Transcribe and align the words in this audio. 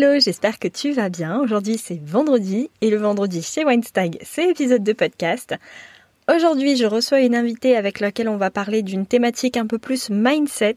Hello, 0.00 0.20
j'espère 0.20 0.60
que 0.60 0.68
tu 0.68 0.92
vas 0.92 1.08
bien. 1.08 1.40
Aujourd'hui 1.40 1.76
c'est 1.76 2.00
vendredi 2.00 2.70
et 2.80 2.88
le 2.88 2.98
vendredi 2.98 3.42
chez 3.42 3.64
Weinstag 3.64 4.16
c'est 4.22 4.48
épisode 4.48 4.84
de 4.84 4.92
podcast. 4.92 5.56
Aujourd'hui 6.32 6.76
je 6.76 6.86
reçois 6.86 7.18
une 7.18 7.34
invitée 7.34 7.76
avec 7.76 7.98
laquelle 7.98 8.28
on 8.28 8.36
va 8.36 8.52
parler 8.52 8.82
d'une 8.82 9.06
thématique 9.06 9.56
un 9.56 9.66
peu 9.66 9.78
plus 9.78 10.08
mindset. 10.08 10.76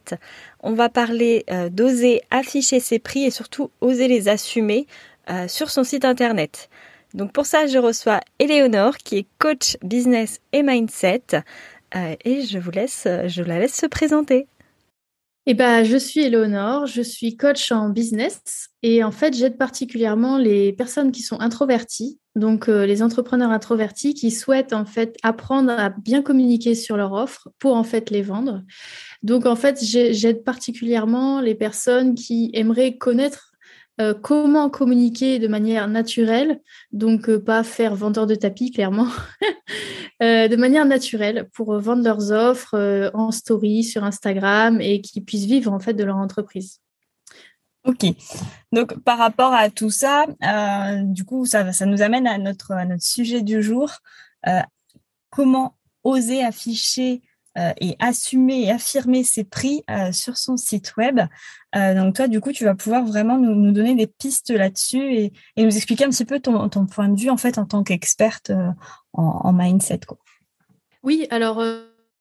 On 0.62 0.74
va 0.74 0.90
parler 0.90 1.46
euh, 1.52 1.70
d'oser 1.70 2.22
afficher 2.32 2.80
ses 2.80 2.98
prix 2.98 3.26
et 3.26 3.30
surtout 3.30 3.70
oser 3.80 4.08
les 4.08 4.28
assumer 4.28 4.88
euh, 5.30 5.48
sur 5.48 5.70
son 5.70 5.84
site 5.84 6.04
internet. 6.04 6.68
Donc 7.14 7.32
pour 7.32 7.46
ça 7.46 7.68
je 7.68 7.78
reçois 7.78 8.22
Eleonore 8.40 8.98
qui 8.98 9.20
est 9.20 9.28
coach 9.38 9.78
business 9.84 10.40
et 10.52 10.64
mindset 10.64 11.44
euh, 11.96 12.16
et 12.26 12.42
je 12.42 12.58
vous 12.58 12.72
laisse, 12.72 13.08
je 13.28 13.44
la 13.44 13.60
laisse 13.60 13.76
se 13.76 13.86
présenter. 13.86 14.48
Eh 15.48 15.56
ben, 15.56 15.84
je 15.84 15.98
suis 15.98 16.22
Eleonore, 16.22 16.86
je 16.86 17.02
suis 17.02 17.36
coach 17.36 17.72
en 17.72 17.90
business 17.90 18.70
et 18.84 19.04
en 19.04 19.10
fait, 19.10 19.36
j'aide 19.36 19.58
particulièrement 19.58 20.38
les 20.38 20.72
personnes 20.72 21.12
qui 21.12 21.24
sont 21.24 21.40
introverties, 21.40 22.20
donc 22.36 22.70
euh, 22.70 22.86
les 22.86 23.02
entrepreneurs 23.02 23.50
introvertis 23.50 24.14
qui 24.14 24.30
souhaitent 24.30 24.72
en 24.72 24.86
fait 24.86 25.18
apprendre 25.24 25.72
à 25.72 25.90
bien 25.90 26.22
communiquer 26.22 26.76
sur 26.76 26.96
leur 26.96 27.14
offre 27.14 27.50
pour 27.58 27.76
en 27.76 27.84
fait 27.84 28.12
les 28.12 28.22
vendre. 28.22 28.62
Donc 29.24 29.48
en 29.48 29.56
fait, 29.56 29.84
j'aide 29.84 30.44
particulièrement 30.44 31.42
les 31.42 31.56
personnes 31.56 32.14
qui 32.14 32.52
aimeraient 32.54 32.98
connaître 32.98 33.51
euh, 34.00 34.14
comment 34.14 34.70
communiquer 34.70 35.38
de 35.38 35.48
manière 35.48 35.88
naturelle, 35.88 36.62
donc 36.94 37.30
euh, 37.30 37.44
pas 37.44 37.64
faire 37.64 37.94
vendeur 37.94 38.26
de 38.26 38.36
tapis 38.36 38.72
clairement, 38.72 39.10
euh, 40.24 40.48
de 40.48 40.56
manière 40.56 40.86
naturelle 40.86 41.50
pour 41.54 41.78
vendre 41.78 42.04
leurs 42.04 42.32
offres 42.32 43.12
en 43.14 43.32
story 43.32 43.84
sur 43.84 44.04
Instagram 44.04 44.80
et 44.80 45.02
qu'ils 45.02 45.26
puissent 45.26 45.46
vivre 45.46 45.74
en 45.74 45.80
fait 45.80 45.94
de 45.94 46.04
leur 46.06 46.16
entreprise. 46.16 46.80
Ok. 47.84 48.06
Donc 48.72 48.98
par 49.04 49.18
rapport 49.18 49.54
à 49.54 49.70
tout 49.70 49.90
ça, 49.90 50.26
du 51.04 51.26
coup, 51.26 51.46
ça, 51.46 51.74
ça 51.74 51.86
nous 51.86 52.02
amène 52.02 52.28
à 52.28 52.38
notre, 52.38 52.72
à 52.72 52.86
notre 52.86 53.04
sujet 53.04 53.42
du 53.42 53.62
jour. 53.62 53.92
comment 55.32 55.76
oser 56.04 56.44
afficher 56.44 57.22
et 57.58 57.96
assumer 58.00 58.64
et 58.64 58.72
affirmer 58.72 59.24
ses 59.24 59.44
prix 59.44 59.84
euh, 59.90 60.12
sur 60.12 60.38
son 60.38 60.56
site 60.58 60.96
web. 60.96 61.20
Euh, 61.76 61.94
donc 61.94 62.16
toi, 62.16 62.28
du 62.28 62.40
coup, 62.40 62.52
tu 62.52 62.64
vas 62.64 62.76
pouvoir 62.76 63.06
vraiment 63.06 63.38
nous, 63.38 63.72
donner 63.72 63.96
des 63.96 64.08
pistes 64.08 64.52
là-dessus 64.52 65.16
et, 65.16 65.34
nous 65.58 65.76
expliquer 65.76 66.06
un 66.06 66.10
petit 66.10 66.26
peu 66.26 66.40
ton, 66.40 66.70
point 66.86 67.10
de 67.10 67.20
vue 67.20 67.30
en 67.30 67.38
fait 67.38 67.58
en 67.58 67.66
tant 67.66 67.84
qu'experte 67.84 68.52
en, 69.14 69.54
mindset. 69.54 70.02
Oui, 71.04 71.28
alors 71.30 71.64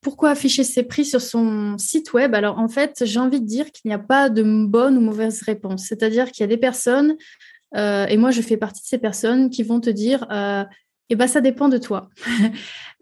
pourquoi 0.00 0.30
afficher 0.30 0.64
ses 0.64 0.82
prix 0.82 1.04
sur 1.04 1.20
son 1.20 1.78
site 1.78 2.12
web? 2.12 2.34
Alors 2.34 2.58
en 2.58 2.68
fait, 2.68 3.04
j'ai 3.04 3.20
envie 3.20 3.40
de 3.40 3.46
dire 3.46 3.70
qu'il 3.70 3.88
n'y 3.88 3.94
a 3.94 3.98
pas 3.98 4.30
de 4.30 4.42
bonne 4.66 4.96
ou 4.96 5.00
mauvaise 5.00 5.42
réponse. 5.42 5.84
C'est-à-dire 5.84 6.32
qu'il 6.32 6.42
y 6.42 6.44
a 6.44 6.48
des 6.48 6.56
personnes, 6.56 7.16
et 7.74 8.16
moi 8.16 8.30
je 8.30 8.42
fais 8.42 8.56
partie 8.56 8.82
de 8.82 8.86
ces 8.86 8.98
personnes, 8.98 9.50
qui 9.50 9.62
vont 9.62 9.80
te 9.80 9.90
dire 9.90 10.26
eh 11.10 11.16
ben, 11.16 11.26
ça 11.26 11.40
dépend 11.40 11.68
de 11.68 11.78
toi. 11.78 12.08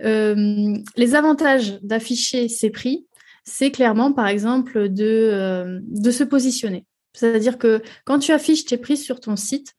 Euh, 0.05 0.77
les 0.95 1.17
avantages 1.17 1.81
d'afficher 1.83 2.47
ses 2.47 2.71
prix, 2.71 3.09
c'est 3.43 3.73
clairement, 3.73 4.13
par 4.13 4.29
exemple, 4.29 4.89
de, 4.89 5.05
euh, 5.05 5.81
de 5.83 6.13
se 6.13 6.23
positionner. 6.23 6.87
C'est-à-dire 7.15 7.59
que 7.59 7.83
quand 8.05 8.21
tu 8.21 8.31
affiches 8.31 8.65
tes 8.65 8.79
prix 8.79 8.97
sur 8.97 9.19
ton 9.19 9.35
site, 9.35 9.75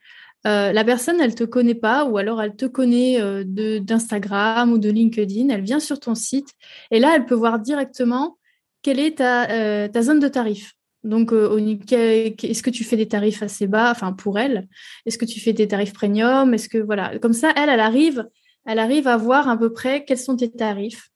euh, 0.45 0.73
la 0.73 0.83
personne, 0.83 1.21
elle 1.21 1.35
te 1.35 1.45
connaît 1.45 1.73
pas, 1.73 2.03
ou 2.03 2.17
alors 2.17 2.41
elle 2.41 2.57
te 2.57 2.65
connaît 2.65 3.17
d'Instagram 3.45 4.73
ou 4.73 4.77
de 4.77 4.89
LinkedIn, 4.89 5.47
elle 5.47 5.63
vient 5.63 5.79
sur 5.79 6.01
ton 6.01 6.15
site, 6.15 6.49
et 6.91 6.99
là, 6.99 7.13
elle 7.15 7.25
peut 7.25 7.33
voir 7.33 7.57
directement 7.57 8.37
quelle 8.81 8.99
est 8.99 9.19
ta, 9.19 9.87
ta 9.87 10.01
zone 10.01 10.19
de 10.19 10.27
tarif. 10.27 10.75
Donc, 11.03 11.31
euh, 11.31 11.57
est-ce 11.57 12.61
que 12.61 12.69
tu 12.69 12.83
fais 12.83 12.97
des 12.97 13.07
tarifs 13.07 13.41
assez 13.41 13.67
bas, 13.67 13.91
enfin 13.91 14.11
pour 14.11 14.37
elle? 14.37 14.67
Est-ce 15.05 15.17
que 15.17 15.25
tu 15.25 15.39
fais 15.39 15.53
des 15.53 15.67
tarifs 15.67 15.93
premium? 15.93 16.53
Est-ce 16.53 16.67
que 16.67 16.77
voilà, 16.77 17.17
comme 17.19 17.33
ça, 17.33 17.53
elle, 17.55 17.69
elle 17.69 17.79
arrive, 17.79 18.27
elle 18.65 18.79
arrive 18.79 19.07
à 19.07 19.17
voir 19.17 19.47
à 19.47 19.57
peu 19.57 19.71
près 19.71 20.03
quels 20.03 20.17
sont 20.17 20.35
tes 20.35 20.51
tarifs. 20.51 21.09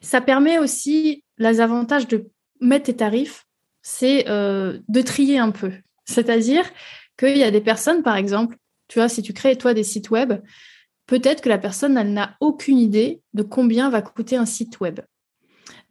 Ça 0.00 0.20
permet 0.20 0.58
aussi 0.58 1.24
les 1.38 1.60
avantages 1.60 2.08
de 2.08 2.30
mettre 2.60 2.86
tes 2.86 2.96
tarifs, 2.96 3.44
c'est 3.82 4.28
euh, 4.28 4.78
de 4.88 5.02
trier 5.02 5.38
un 5.38 5.50
peu. 5.50 5.72
C'est-à-dire 6.04 6.64
qu'il 7.18 7.36
y 7.36 7.44
a 7.44 7.50
des 7.50 7.60
personnes, 7.60 8.02
par 8.02 8.16
exemple, 8.16 8.56
tu 8.88 8.98
vois, 8.98 9.08
si 9.08 9.22
tu 9.22 9.32
crées 9.32 9.56
toi 9.56 9.74
des 9.74 9.84
sites 9.84 10.10
web, 10.10 10.32
peut-être 11.06 11.42
que 11.42 11.48
la 11.48 11.58
personne, 11.58 11.96
elle 11.96 12.12
n'a 12.12 12.36
aucune 12.40 12.78
idée 12.78 13.20
de 13.34 13.42
combien 13.42 13.90
va 13.90 14.02
coûter 14.02 14.36
un 14.36 14.46
site 14.46 14.80
web. 14.80 15.00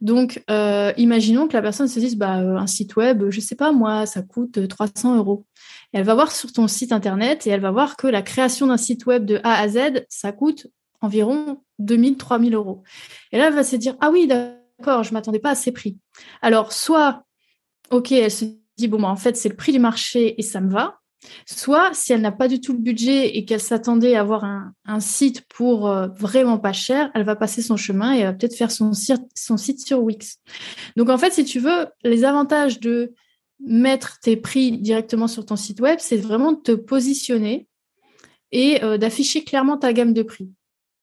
Donc, 0.00 0.42
euh, 0.50 0.92
imaginons 0.96 1.46
que 1.46 1.52
la 1.52 1.62
personne 1.62 1.88
se 1.88 2.00
dise, 2.00 2.16
bah, 2.16 2.40
euh, 2.40 2.56
un 2.56 2.66
site 2.66 2.96
web, 2.96 3.28
je 3.28 3.36
ne 3.36 3.42
sais 3.42 3.54
pas, 3.54 3.72
moi, 3.72 4.06
ça 4.06 4.22
coûte 4.22 4.66
300 4.66 5.16
euros. 5.16 5.46
elle 5.92 6.04
va 6.04 6.14
voir 6.14 6.32
sur 6.32 6.52
ton 6.52 6.68
site 6.68 6.92
internet 6.92 7.46
et 7.46 7.50
elle 7.50 7.60
va 7.60 7.70
voir 7.70 7.96
que 7.96 8.06
la 8.06 8.22
création 8.22 8.68
d'un 8.68 8.76
site 8.78 9.06
web 9.06 9.26
de 9.26 9.40
A 9.44 9.60
à 9.60 9.68
Z, 9.68 10.06
ça 10.08 10.32
coûte 10.32 10.68
environ 11.02 11.62
2000, 11.78 12.16
3000 12.16 12.54
euros. 12.54 12.82
Et 13.32 13.38
là, 13.38 13.48
elle 13.48 13.54
va 13.54 13.64
se 13.64 13.76
dire, 13.76 13.96
ah 14.00 14.10
oui, 14.10 14.26
d'accord, 14.26 15.02
je 15.02 15.10
ne 15.10 15.14
m'attendais 15.14 15.38
pas 15.38 15.50
à 15.50 15.54
ces 15.54 15.72
prix. 15.72 15.98
Alors, 16.40 16.72
soit, 16.72 17.24
OK, 17.90 18.12
elle 18.12 18.30
se 18.30 18.46
dit, 18.78 18.88
bon, 18.88 19.00
bah, 19.00 19.08
en 19.08 19.16
fait, 19.16 19.36
c'est 19.36 19.48
le 19.50 19.56
prix 19.56 19.72
du 19.72 19.80
marché 19.80 20.38
et 20.38 20.42
ça 20.42 20.60
me 20.60 20.70
va. 20.70 20.99
Soit, 21.46 21.90
si 21.92 22.12
elle 22.12 22.22
n'a 22.22 22.32
pas 22.32 22.48
du 22.48 22.60
tout 22.60 22.72
le 22.72 22.78
budget 22.78 23.36
et 23.36 23.44
qu'elle 23.44 23.60
s'attendait 23.60 24.14
à 24.14 24.20
avoir 24.20 24.44
un, 24.44 25.00
site 25.00 25.42
pour 25.48 25.88
euh, 25.88 26.08
vraiment 26.08 26.58
pas 26.58 26.72
cher, 26.72 27.10
elle 27.14 27.24
va 27.24 27.36
passer 27.36 27.62
son 27.62 27.76
chemin 27.76 28.14
et 28.14 28.20
elle 28.20 28.26
va 28.26 28.32
peut-être 28.32 28.56
faire 28.56 28.70
son, 28.70 28.92
site 28.92 29.86
sur 29.86 30.02
Wix. 30.02 30.38
Donc, 30.96 31.10
en 31.10 31.18
fait, 31.18 31.32
si 31.32 31.44
tu 31.44 31.60
veux, 31.60 31.86
les 32.02 32.24
avantages 32.24 32.80
de 32.80 33.12
mettre 33.60 34.18
tes 34.20 34.36
prix 34.36 34.78
directement 34.78 35.28
sur 35.28 35.44
ton 35.44 35.56
site 35.56 35.80
web, 35.80 35.98
c'est 36.00 36.16
vraiment 36.16 36.52
de 36.52 36.60
te 36.60 36.72
positionner 36.72 37.68
et 38.52 38.82
euh, 38.82 38.98
d'afficher 38.98 39.44
clairement 39.44 39.76
ta 39.76 39.92
gamme 39.92 40.14
de 40.14 40.22
prix 40.22 40.50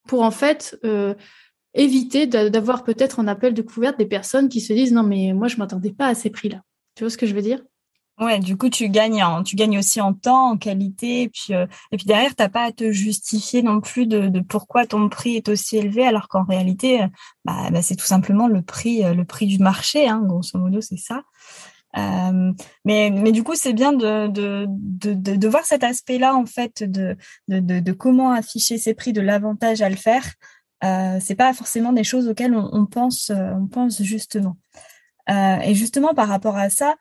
pour 0.07 0.21
en 0.21 0.31
fait 0.31 0.79
euh, 0.83 1.13
éviter 1.73 2.25
d'avoir 2.25 2.83
peut-être 2.83 3.19
en 3.19 3.27
appel 3.27 3.53
de 3.53 3.61
couverte 3.61 3.99
des 3.99 4.05
personnes 4.05 4.49
qui 4.49 4.61
se 4.61 4.73
disent 4.73 4.93
non 4.93 5.03
mais 5.03 5.33
moi 5.33 5.47
je 5.47 5.57
m'attendais 5.57 5.93
pas 5.93 6.07
à 6.07 6.15
ces 6.15 6.29
prix-là. 6.29 6.61
Tu 6.95 7.03
vois 7.03 7.11
ce 7.11 7.17
que 7.17 7.27
je 7.27 7.35
veux 7.35 7.41
dire? 7.41 7.61
Ouais, 8.19 8.39
du 8.39 8.57
coup, 8.57 8.69
tu 8.69 8.89
gagnes, 8.89 9.23
tu 9.45 9.55
gagnes 9.55 9.77
aussi 9.77 10.01
en 10.01 10.11
temps, 10.11 10.49
en 10.49 10.57
qualité, 10.57 11.23
et 11.23 11.29
puis, 11.29 11.53
euh, 11.53 11.67
et 11.91 11.97
puis 11.97 12.07
derrière, 12.07 12.33
t'as 12.35 12.49
pas 12.49 12.63
à 12.63 12.71
te 12.71 12.91
justifier 12.91 13.61
non 13.61 13.79
plus 13.79 14.07
de, 14.07 14.39
pourquoi 14.39 14.87
ton 14.87 15.07
prix 15.07 15.35
est 15.35 15.49
aussi 15.49 15.77
élevé, 15.77 16.03
alors 16.03 16.27
qu'en 16.27 16.43
réalité, 16.43 17.03
euh, 17.03 17.07
bah, 17.45 17.69
bah, 17.71 17.83
c'est 17.83 17.95
tout 17.95 18.07
simplement 18.07 18.47
le 18.47 18.63
prix, 18.63 19.03
euh, 19.05 19.13
le 19.13 19.23
prix 19.23 19.45
du 19.45 19.59
marché, 19.59 20.07
hein, 20.07 20.23
grosso 20.25 20.57
modo, 20.57 20.81
c'est 20.81 20.97
ça. 20.97 21.21
mais, 21.93 23.11
mais 23.11 23.31
du 23.31 23.43
coup, 23.43 23.53
c'est 23.53 23.73
bien 23.73 23.93
de, 23.93 24.27
de, 24.27 24.65
de, 24.67 25.13
de, 25.35 25.47
voir 25.47 25.63
cet 25.65 25.83
aspect-là, 25.83 26.35
en 26.35 26.47
fait, 26.47 26.81
de, 26.83 27.15
de, 27.47 27.59
de, 27.59 27.91
comment 27.91 28.31
afficher 28.31 28.79
ses 28.79 28.95
prix, 28.95 29.13
de 29.13 29.21
l'avantage 29.21 29.83
à 29.83 29.89
le 29.89 29.95
faire. 29.95 30.25
Euh, 30.83 31.19
c'est 31.21 31.35
pas 31.35 31.53
forcément 31.53 31.93
des 31.93 32.03
choses 32.03 32.27
auxquelles 32.27 32.55
on, 32.55 32.67
on 32.71 32.85
pense, 32.87 33.31
on 33.31 33.67
pense 33.67 34.01
justement. 34.01 34.57
et 35.29 35.75
justement, 35.75 36.15
par 36.15 36.27
rapport 36.29 36.57
à 36.57 36.69
ça, 36.71 36.95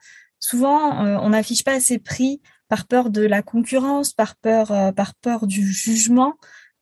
souvent, 0.46 1.04
euh, 1.04 1.18
on 1.20 1.30
n'affiche 1.30 1.64
pas 1.64 1.80
ses 1.80 1.98
prix 1.98 2.40
par 2.68 2.86
peur 2.86 3.10
de 3.10 3.22
la 3.22 3.42
concurrence, 3.42 4.12
par 4.12 4.36
peur, 4.36 4.70
euh, 4.70 4.92
par 4.92 5.14
peur 5.16 5.46
du 5.46 5.72
jugement. 5.72 6.34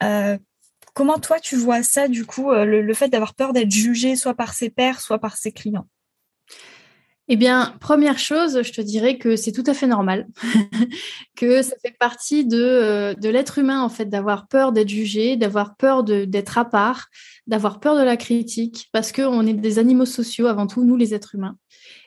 Euh, 0.03 0.37
comment 0.95 1.19
toi, 1.19 1.41
tu 1.41 1.57
vois 1.57 1.83
ça, 1.83 2.09
du 2.09 2.27
coup, 2.27 2.53
le, 2.53 2.95
fait 2.95 3.09
d'avoir 3.09 3.35
peur 3.35 3.53
d'être 3.53 3.71
jugé 3.71 4.17
soit 4.17 4.35
par 4.35 4.55
ses 4.55 4.71
pairs, 4.71 5.01
soit 5.01 5.19
par 5.19 5.37
ses 5.37 5.53
clients? 5.53 5.87
Eh 7.27 7.37
bien, 7.37 7.75
première 7.81 8.19
chose, 8.19 8.61
je 8.63 8.71
te 8.71 8.83
dirais 8.83 9.17
que 9.17 9.35
c'est 9.35 9.51
tout 9.51 9.65
à 9.67 9.73
fait 9.73 9.87
normal, 9.87 10.27
que 11.37 11.63
ça 11.63 11.75
fait 11.81 11.97
partie 11.99 12.45
de, 12.45 13.15
de 13.19 13.29
l'être 13.31 13.59
humain, 13.59 13.81
en 13.81 13.89
fait, 13.89 14.05
d'avoir 14.05 14.47
peur 14.47 14.73
d'être 14.73 14.91
jugé, 14.91 15.39
d'avoir 15.39 15.75
peur 15.77 16.05
d'être 16.05 16.59
à 16.59 16.67
part, 16.67 17.07
d'avoir 17.47 17.81
peur 17.81 17.97
de 17.97 18.03
la 18.03 18.19
critique, 18.19 18.91
parce 18.93 19.11
qu'on 19.11 19.47
est 19.47 19.55
des 19.55 19.79
animaux 19.79 20.05
sociaux 20.05 20.49
avant 20.49 20.67
tout, 20.67 20.85
nous 20.85 20.97
les 20.97 21.15
êtres 21.15 21.35
humains. 21.35 21.57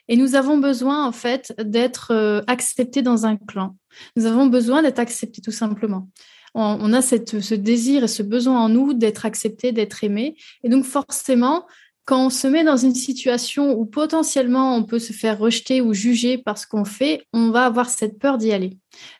Et 0.08 0.16
nous 0.16 0.34
avons 0.34 0.58
besoin, 0.58 1.06
en 1.06 1.12
fait, 1.12 1.54
d'être 1.58 2.12
euh, 2.12 2.40
acceptés 2.46 3.02
dans 3.02 3.26
un 3.26 3.36
clan. 3.36 3.76
Nous 4.16 4.26
avons 4.26 4.46
besoin 4.46 4.82
d'être 4.82 4.98
acceptés, 4.98 5.42
tout 5.42 5.52
simplement. 5.52 6.08
On, 6.54 6.92
a 6.92 7.02
cette, 7.02 7.40
ce 7.40 7.54
désir 7.54 8.04
et 8.04 8.08
ce 8.08 8.22
besoin 8.22 8.58
en 8.58 8.68
nous 8.68 8.94
d'être 8.94 9.26
acceptés, 9.26 9.70
d'être 9.70 10.02
aimés. 10.02 10.34
Et 10.64 10.68
donc, 10.68 10.84
forcément, 10.84 11.66
quand 12.04 12.26
on 12.26 12.30
se 12.30 12.48
met 12.48 12.64
dans 12.64 12.78
une 12.78 12.94
situation 12.94 13.78
où 13.78 13.84
potentiellement 13.84 14.74
on 14.74 14.82
peut 14.82 14.98
se 14.98 15.12
faire 15.12 15.38
rejeter 15.38 15.80
ou 15.80 15.92
juger 15.92 16.38
par 16.38 16.58
ce 16.58 16.66
qu'on 16.66 16.86
fait, 16.86 17.22
on 17.32 17.50
va 17.50 17.66
avoir 17.66 17.90
cette 17.90 18.18
peur 18.18 18.38
d'y 18.38 18.50
aller. 18.50 18.78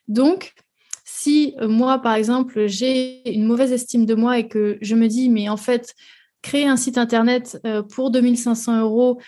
Donc, 0.09 0.55
si 1.05 1.55
euh, 1.61 1.69
moi, 1.69 1.99
par 1.99 2.15
exemple, 2.15 2.67
j'ai 2.67 3.29
une 3.31 3.45
mauvaise 3.45 3.73
estime 3.73 4.07
de 4.07 4.15
moi 4.15 4.39
et 4.39 4.49
que 4.49 4.79
je 4.81 4.95
me 4.95 5.07
dis, 5.07 5.29
mais 5.29 5.49
en 5.49 5.57
fait, 5.57 5.95
créer 6.43 6.67
un 6.67 6.77
site 6.77 6.99
internet 6.99 7.61
euh, 7.67 7.83
pour 7.83 8.11
2500 8.11 8.81
euros, 8.81 9.21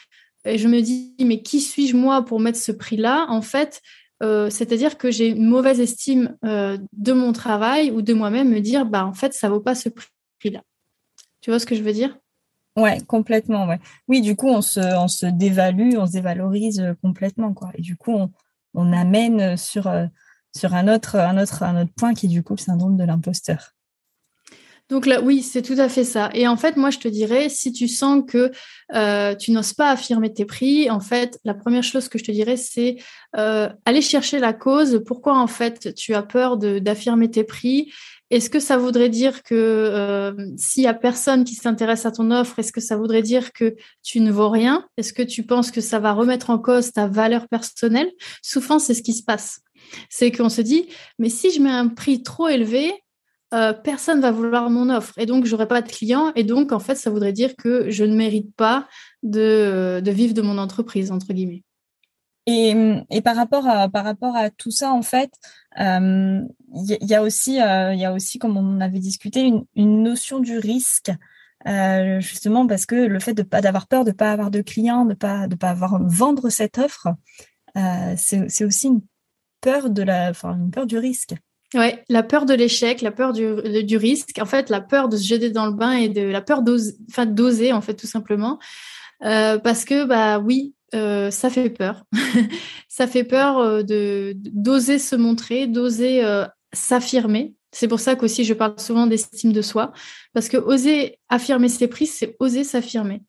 et 0.45 0.59
je 0.59 0.69
me 0.69 0.81
dis, 0.81 1.15
mais 1.21 1.43
qui 1.43 1.61
suis-je 1.61 1.97
moi 1.97 2.25
pour 2.25 2.41
mettre 2.41 2.59
ce 2.59 2.73
prix-là? 2.73 3.27
En 3.29 3.43
fait, 3.43 3.83
euh, 4.23 4.51
c'est-à-dire 4.51 4.99
que 4.99 5.11
j'ai 5.11 5.29
une 5.29 5.47
mauvaise 5.47 5.81
estime 5.81 6.37
de 6.43 7.13
mon 7.13 7.33
travail 7.33 7.91
ou 7.91 8.03
de 8.03 8.13
moi-même, 8.13 8.51
me 8.51 8.61
dire, 8.61 8.87
bah 8.87 9.07
en 9.07 9.15
fait, 9.15 9.35
ça 9.35 9.49
vaut 9.49 9.61
pas 9.61 9.75
ce 9.75 9.89
prix-là. 10.39 10.63
Tu 11.41 11.51
vois 11.51 11.59
ce 11.59 11.67
que 11.67 11.75
je 11.75 11.83
veux 11.83 11.93
dire? 11.93 12.19
Ouais, 12.77 13.01
complètement. 13.01 13.69
Oui, 14.09 14.21
du 14.21 14.37
coup, 14.37 14.49
on 14.49 14.63
se, 14.63 15.27
dévalue, 15.27 15.97
on 15.97 16.07
se 16.07 16.13
dévalorise 16.13 16.81
euh, 16.81 16.95
complètement, 17.03 17.53
quoi. 17.53 17.71
Et 17.75 17.83
du 17.83 17.97
coup, 17.97 18.17
on, 18.75 18.93
amène 18.93 19.57
sur, 19.57 19.87
euh, 19.89 20.07
sur 20.55 20.75
un 20.75 20.89
autre, 20.89 21.17
un 21.17 21.41
autre, 21.41 21.63
un 21.63 21.83
autre 21.83 21.93
point 21.97 22.15
qui 22.15 22.27
est 22.27 22.29
du 22.29 22.43
coup 22.43 22.55
le 22.55 22.61
syndrome 22.61 22.97
de 22.97 23.05
l'imposteur. 23.05 23.73
Donc 24.91 25.07
là, 25.07 25.21
oui, 25.23 25.43
c'est 25.43 25.63
tout 25.63 25.79
à 25.79 25.89
fait 25.89 26.05
ça. 26.05 26.31
Et 26.35 26.49
en 26.49 26.57
fait, 26.57 26.77
moi, 26.77 26.91
je 26.91 26.99
te 26.99 27.09
dirais, 27.09 27.49
si 27.49 27.73
tu 27.73 27.89
sens 27.89 28.23
que 28.27 28.51
euh, 28.95 29.35
tu 29.37 29.53
n'oses 29.53 29.73
pas 29.73 29.91
affirmer 29.91 30.33
tes 30.33 30.45
prix, 30.45 30.91
en 30.91 31.01
fait, 31.01 31.39
la 31.45 31.55
première 31.55 31.85
chose 31.85 32.09
que 32.09 32.19
je 32.19 32.25
te 32.25 32.33
dirais, 32.33 32.57
c'est 32.57 32.97
aller 33.33 34.03
chercher 34.03 34.41
la 34.41 34.53
cause. 34.53 35.03
Pourquoi, 35.07 35.39
en 35.39 35.47
fait, 35.47 35.95
tu 35.95 36.15
as 36.15 36.23
peur 36.23 36.57
d'affirmer 36.57 37.31
tes 37.31 37.45
prix? 37.45 37.93
Est-ce 38.31 38.49
que 38.49 38.61
ça 38.61 38.79
voudrait 38.79 39.09
dire 39.09 39.43
que 39.43 39.55
euh, 39.57 40.33
s'il 40.57 40.85
y 40.85 40.87
a 40.87 40.95
personne 40.95 41.43
qui 41.43 41.57
s'intéresse 41.57 42.07
à 42.07 42.13
ton 42.13 42.31
offre, 42.31 42.61
est-ce 42.61 42.71
que 42.71 42.81
ça 42.81 42.97
voudrait 42.97 43.23
dire 43.23 43.53
que 43.53 43.75
tu 44.05 44.21
ne 44.21 44.31
vaux 44.31 44.49
rien? 44.49 44.87
Est-ce 44.97 45.13
que 45.13 45.23
tu 45.23 45.43
penses 45.43 45.73
que 45.73 45.81
ça 45.81 45.99
va 45.99 46.13
remettre 46.13 46.51
en 46.51 46.59
cause 46.59 46.93
ta 46.93 47.09
valeur 47.09 47.49
personnelle? 47.49 48.11
Souvent, 48.41 48.79
c'est 48.79 48.95
ce 48.95 49.03
qui 49.03 49.15
se 49.15 49.25
passe. 49.25 49.63
C'est 50.09 50.31
qu'on 50.31 50.49
se 50.49 50.61
dit, 50.61 50.87
mais 51.19 51.29
si 51.29 51.51
je 51.51 51.61
mets 51.61 51.71
un 51.71 51.89
prix 51.89 52.23
trop 52.23 52.47
élevé, 52.47 52.93
euh, 53.53 53.73
personne 53.73 54.21
va 54.21 54.31
vouloir 54.31 54.71
mon 54.71 54.91
offre 54.91 55.19
et 55.19 55.27
donc 55.27 55.45
j'aurai 55.45 55.67
pas 55.67 55.83
de 55.83 55.89
clients 55.89 56.33
et 56.37 56.45
donc 56.45 56.73
en 56.73 56.79
fait 56.79 56.95
ça 56.95 57.11
voudrait 57.11 57.33
dire 57.33 57.57
que 57.57 57.91
je 57.91 58.05
ne 58.05 58.17
mérite 58.17 58.55
pas 58.55 58.87
de, 59.23 60.01
de 60.05 60.11
vivre 60.11 60.35
de 60.35 60.43
mon 60.43 60.59
entreprise 60.59 61.11
entre 61.11 61.33
guillemets. 61.33 61.65
Et, 62.47 63.21
par, 63.23 63.37
rapport 63.37 63.67
à, 63.69 63.89
par 63.89 64.05
rapport 64.05 64.35
à 64.35 64.51
tout 64.51 64.71
ça, 64.71 64.93
en 64.93 65.03
fait, 65.03 65.33
il 65.77 65.83
euh, 65.83 66.43
y, 66.71 67.15
a 67.15 67.23
aussi, 67.23 67.61
euh, 67.61 67.95
y 67.95 68.05
a 68.05 68.13
aussi, 68.13 68.39
comme 68.39 68.57
on 68.57 68.81
avait 68.81 68.99
discuté, 68.99 69.53
une, 69.75 70.03
notion 70.03 70.41
du 70.41 70.59
risque. 70.59 71.13
Euh, 71.69 72.21
justement 72.21 72.67
parce 72.67 72.87
que 72.87 72.95
le 72.95 73.21
fait 73.21 73.35
de 73.35 73.43
pas 73.43 73.61
d'avoir 73.61 73.87
peur 73.87 74.07
de 74.07 74.13
pas 74.13 74.33
avoir 74.33 74.51
de 74.51 74.63
clients, 74.63 75.05
de 75.05 75.13
pas 75.13 75.47
de 75.47 75.55
pas 75.57 75.69
avoir 75.69 76.03
vendre 76.03 76.49
cette 76.49 76.79
offre, 76.79 77.09
c'est 78.17 78.65
aussi 78.65 78.87
une 78.87 79.03
peur 79.61 79.91
de 79.91 80.03
la, 80.03 80.33
une 80.45 80.71
peur 80.71 80.87
du 80.87 80.97
risque. 80.97 81.35
Ouais, 81.75 82.03
la 82.09 82.25
peur 82.25 82.47
de 82.47 82.55
l'échec, 82.55 83.01
la 83.01 83.13
peur 83.13 83.33
du, 83.33 83.97
risque, 83.97 84.39
en 84.41 84.47
fait, 84.47 84.71
la 84.71 84.81
peur 84.81 85.09
de 85.09 85.17
se 85.17 85.27
jeter 85.27 85.51
dans 85.51 85.67
le 85.67 85.73
bain 85.73 85.93
et 85.93 86.09
de 86.09 86.23
la 86.23 86.41
peur 86.41 86.63
d'oser, 86.63 86.97
enfin 87.07 87.27
en 87.73 87.81
fait 87.81 87.95
tout 87.95 88.09
simplement, 88.09 88.59
parce 89.21 89.85
que 89.85 90.05
bah 90.05 90.41
oui, 90.41 90.75
euh, 90.95 91.31
ça 91.31 91.51
fait 91.51 91.71
peur. 91.71 92.05
ça 92.89 93.07
fait 93.07 93.25
peur 93.25 93.59
euh, 93.59 93.83
de 93.83 94.35
d'oser 94.37 94.99
se 94.99 95.15
montrer, 95.15 95.67
d'oser 95.67 96.25
euh, 96.25 96.47
s'affirmer. 96.73 97.55
C'est 97.73 97.87
pour 97.87 98.01
ça 98.01 98.17
qu'aussi 98.17 98.45
je 98.45 98.55
parle 98.55 98.79
souvent 98.79 99.07
d'estime 99.07 99.53
de 99.53 99.63
soi, 99.63 99.93
parce 100.33 100.49
que 100.49 100.57
oser 100.57 101.19
affirmer 101.29 101.69
ses 101.69 101.87
prix, 101.87 102.07
c'est 102.07 102.37
oser 102.41 102.65
s'affirmer. 102.65 103.23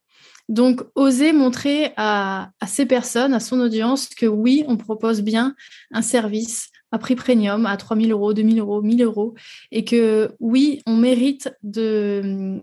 Donc, 0.50 0.82
oser 0.96 1.34
montrer 1.34 1.94
à, 1.98 2.50
à, 2.60 2.68
ces 2.68 2.86
personnes, 2.86 3.34
à 3.34 3.40
son 3.40 3.60
audience, 3.60 4.10
que 4.10 4.26
oui, 4.26 4.66
on 4.68 4.76
propose 4.76 5.22
bien 5.22 5.56
un 5.92 6.02
service 6.02 6.72
prix 6.98 7.16
premium, 7.16 7.66
à 7.66 7.78
3 7.78 7.98
000 7.98 8.10
euros, 8.10 8.34
2 8.34 8.44
000 8.44 8.58
euros, 8.58 8.82
1 8.84 8.98
000 8.98 9.10
euros, 9.10 9.34
et 9.72 9.86
que 9.86 10.32
oui, 10.40 10.82
on 10.86 10.98
mérite 10.98 11.54
de, 11.64 12.62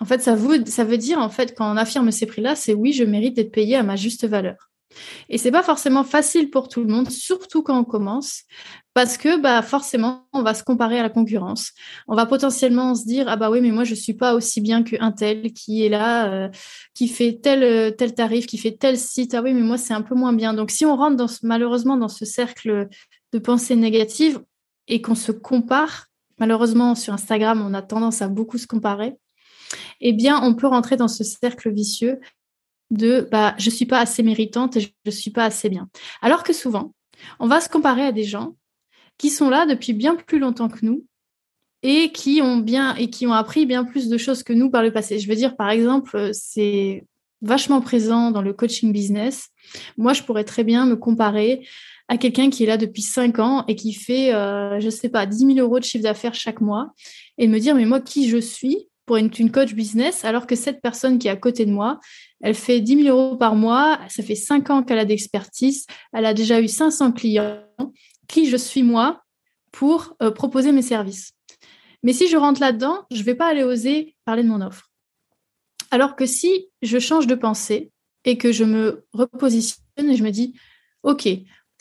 en 0.00 0.04
fait, 0.04 0.22
ça 0.22 0.34
veut, 0.34 0.64
ça 0.66 0.84
veut 0.84 0.98
dire, 0.98 1.18
en 1.18 1.28
fait, 1.28 1.54
quand 1.56 1.70
on 1.70 1.76
affirme 1.76 2.10
ces 2.10 2.26
prix-là, 2.26 2.54
c'est 2.54 2.74
oui, 2.74 2.92
je 2.92 3.04
mérite 3.04 3.36
d'être 3.36 3.52
payé 3.52 3.76
à 3.76 3.82
ma 3.82 3.96
juste 3.96 4.26
valeur. 4.26 4.70
Et 5.28 5.38
c'est 5.38 5.52
pas 5.52 5.62
forcément 5.62 6.04
facile 6.04 6.50
pour 6.50 6.68
tout 6.68 6.80
le 6.80 6.88
monde, 6.88 7.10
surtout 7.10 7.62
quand 7.62 7.78
on 7.78 7.84
commence, 7.84 8.42
parce 8.92 9.16
que 9.16 9.40
bah 9.40 9.62
forcément 9.62 10.26
on 10.32 10.42
va 10.42 10.52
se 10.52 10.64
comparer 10.64 10.98
à 10.98 11.02
la 11.02 11.10
concurrence. 11.10 11.72
On 12.08 12.16
va 12.16 12.26
potentiellement 12.26 12.96
se 12.96 13.04
dire 13.04 13.26
ah 13.28 13.36
bah 13.36 13.50
oui 13.50 13.60
mais 13.60 13.70
moi 13.70 13.84
je 13.84 13.94
suis 13.94 14.14
pas 14.14 14.34
aussi 14.34 14.60
bien 14.60 14.82
qu'un 14.82 15.12
tel 15.12 15.52
qui 15.52 15.84
est 15.84 15.88
là, 15.88 16.32
euh, 16.32 16.48
qui 16.94 17.06
fait 17.06 17.38
tel 17.40 17.94
tel 17.96 18.14
tarif, 18.14 18.46
qui 18.46 18.58
fait 18.58 18.76
tel 18.76 18.98
site. 18.98 19.34
Ah 19.34 19.42
oui 19.42 19.54
mais 19.54 19.62
moi 19.62 19.78
c'est 19.78 19.94
un 19.94 20.02
peu 20.02 20.16
moins 20.16 20.32
bien. 20.32 20.54
Donc 20.54 20.72
si 20.72 20.84
on 20.84 20.96
rentre 20.96 21.16
dans 21.16 21.28
malheureusement 21.44 21.96
dans 21.96 22.08
ce 22.08 22.24
cercle 22.24 22.88
de 23.32 23.38
pensée 23.38 23.76
négative 23.76 24.40
et 24.88 25.00
qu'on 25.00 25.14
se 25.14 25.32
compare, 25.32 26.06
malheureusement 26.38 26.94
sur 26.94 27.14
Instagram 27.14 27.64
on 27.66 27.74
a 27.74 27.82
tendance 27.82 28.22
à 28.22 28.28
beaucoup 28.28 28.58
se 28.58 28.66
comparer 28.66 29.16
eh 30.00 30.12
bien, 30.12 30.42
on 30.42 30.54
peut 30.54 30.66
rentrer 30.66 30.96
dans 30.96 31.08
ce 31.08 31.24
cercle 31.24 31.70
vicieux 31.72 32.20
de 32.90 33.28
bah, 33.30 33.54
je 33.58 33.70
ne 33.70 33.74
suis 33.74 33.86
pas 33.86 34.00
assez 34.00 34.22
méritante 34.22 34.76
et 34.76 34.80
je 34.80 34.88
ne 35.06 35.10
suis 35.10 35.30
pas 35.30 35.44
assez 35.44 35.68
bien. 35.68 35.88
Alors 36.22 36.42
que 36.42 36.52
souvent, 36.52 36.92
on 37.38 37.46
va 37.46 37.60
se 37.60 37.68
comparer 37.68 38.02
à 38.02 38.12
des 38.12 38.24
gens 38.24 38.56
qui 39.18 39.30
sont 39.30 39.50
là 39.50 39.66
depuis 39.66 39.92
bien 39.92 40.16
plus 40.16 40.38
longtemps 40.38 40.68
que 40.68 40.84
nous 40.84 41.04
et 41.82 42.10
qui 42.12 42.40
ont 42.42 42.58
bien 42.58 42.94
et 42.96 43.10
qui 43.10 43.26
ont 43.26 43.32
appris 43.32 43.66
bien 43.66 43.84
plus 43.84 44.08
de 44.08 44.18
choses 44.18 44.42
que 44.42 44.52
nous 44.52 44.70
par 44.70 44.82
le 44.82 44.92
passé. 44.92 45.18
Je 45.18 45.28
veux 45.28 45.36
dire, 45.36 45.56
par 45.56 45.70
exemple, 45.70 46.30
c'est 46.32 47.06
vachement 47.42 47.80
présent 47.80 48.30
dans 48.30 48.42
le 48.42 48.52
coaching 48.52 48.92
business. 48.92 49.48
Moi, 49.96 50.12
je 50.12 50.22
pourrais 50.22 50.44
très 50.44 50.64
bien 50.64 50.84
me 50.84 50.96
comparer 50.96 51.66
à 52.10 52.18
quelqu'un 52.18 52.50
qui 52.50 52.64
est 52.64 52.66
là 52.66 52.76
depuis 52.76 53.02
5 53.02 53.38
ans 53.38 53.64
et 53.68 53.76
qui 53.76 53.94
fait, 53.94 54.34
euh, 54.34 54.80
je 54.80 54.86
ne 54.86 54.90
sais 54.90 55.08
pas, 55.08 55.26
10 55.26 55.54
000 55.54 55.58
euros 55.60 55.78
de 55.78 55.84
chiffre 55.84 56.02
d'affaires 56.02 56.34
chaque 56.34 56.60
mois 56.60 56.92
et 57.38 57.46
me 57.46 57.60
dire, 57.60 57.76
mais 57.76 57.84
moi, 57.84 58.00
qui 58.00 58.28
je 58.28 58.38
suis 58.38 58.88
pour 59.06 59.16
une, 59.16 59.30
coach 59.52 59.74
business, 59.74 60.24
alors 60.24 60.48
que 60.48 60.56
cette 60.56 60.80
personne 60.82 61.20
qui 61.20 61.28
est 61.28 61.30
à 61.30 61.36
côté 61.36 61.66
de 61.66 61.70
moi, 61.70 62.00
elle 62.40 62.56
fait 62.56 62.80
10 62.80 63.04
000 63.04 63.16
euros 63.16 63.36
par 63.36 63.54
mois, 63.54 64.00
ça 64.08 64.24
fait 64.24 64.34
5 64.34 64.70
ans 64.70 64.82
qu'elle 64.82 64.98
a 64.98 65.04
d'expertise, 65.04 65.86
elle 66.12 66.26
a 66.26 66.34
déjà 66.34 66.60
eu 66.60 66.66
500 66.66 67.12
clients. 67.12 67.62
Qui 68.26 68.50
je 68.50 68.56
suis 68.56 68.82
moi 68.82 69.22
pour 69.70 70.16
euh, 70.20 70.32
proposer 70.32 70.72
mes 70.72 70.82
services? 70.82 71.30
Mais 72.02 72.12
si 72.12 72.26
je 72.26 72.36
rentre 72.36 72.60
là-dedans, 72.60 73.04
je 73.12 73.18
ne 73.18 73.24
vais 73.24 73.36
pas 73.36 73.46
aller 73.46 73.62
oser 73.62 74.16
parler 74.24 74.42
de 74.42 74.48
mon 74.48 74.60
offre. 74.62 74.90
Alors 75.92 76.16
que 76.16 76.26
si 76.26 76.70
je 76.82 76.98
change 76.98 77.28
de 77.28 77.36
pensée 77.36 77.92
et 78.24 78.36
que 78.36 78.50
je 78.50 78.64
me 78.64 79.06
repositionne 79.12 80.10
et 80.10 80.16
je 80.16 80.24
me 80.24 80.30
dis, 80.30 80.54
OK, 81.04 81.28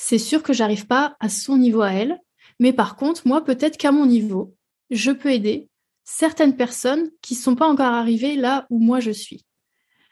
c'est 0.01 0.17
sûr 0.17 0.41
que 0.43 0.53
j'arrive 0.53 0.87
pas 0.87 1.17
à 1.19 1.27
son 1.27 1.57
niveau 1.57 1.81
à 1.81 1.91
elle, 1.91 2.21
mais 2.57 2.71
par 2.71 2.95
contre, 2.95 3.27
moi, 3.27 3.43
peut-être 3.43 3.77
qu'à 3.77 3.91
mon 3.91 4.05
niveau, 4.05 4.55
je 4.89 5.11
peux 5.11 5.29
aider 5.29 5.67
certaines 6.05 6.55
personnes 6.55 7.11
qui 7.21 7.33
ne 7.33 7.39
sont 7.39 7.55
pas 7.55 7.67
encore 7.67 7.93
arrivées 7.93 8.37
là 8.37 8.65
où 8.69 8.79
moi 8.79 9.01
je 9.01 9.11
suis. 9.11 9.45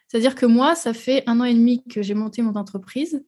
C'est-à-dire 0.08 0.36
que 0.36 0.46
moi, 0.46 0.76
ça 0.76 0.94
fait 0.94 1.24
un 1.26 1.40
an 1.40 1.46
et 1.46 1.54
demi 1.54 1.86
que 1.86 2.02
j'ai 2.02 2.16
monté 2.16 2.42
mon 2.42 2.56
entreprise. 2.56 3.24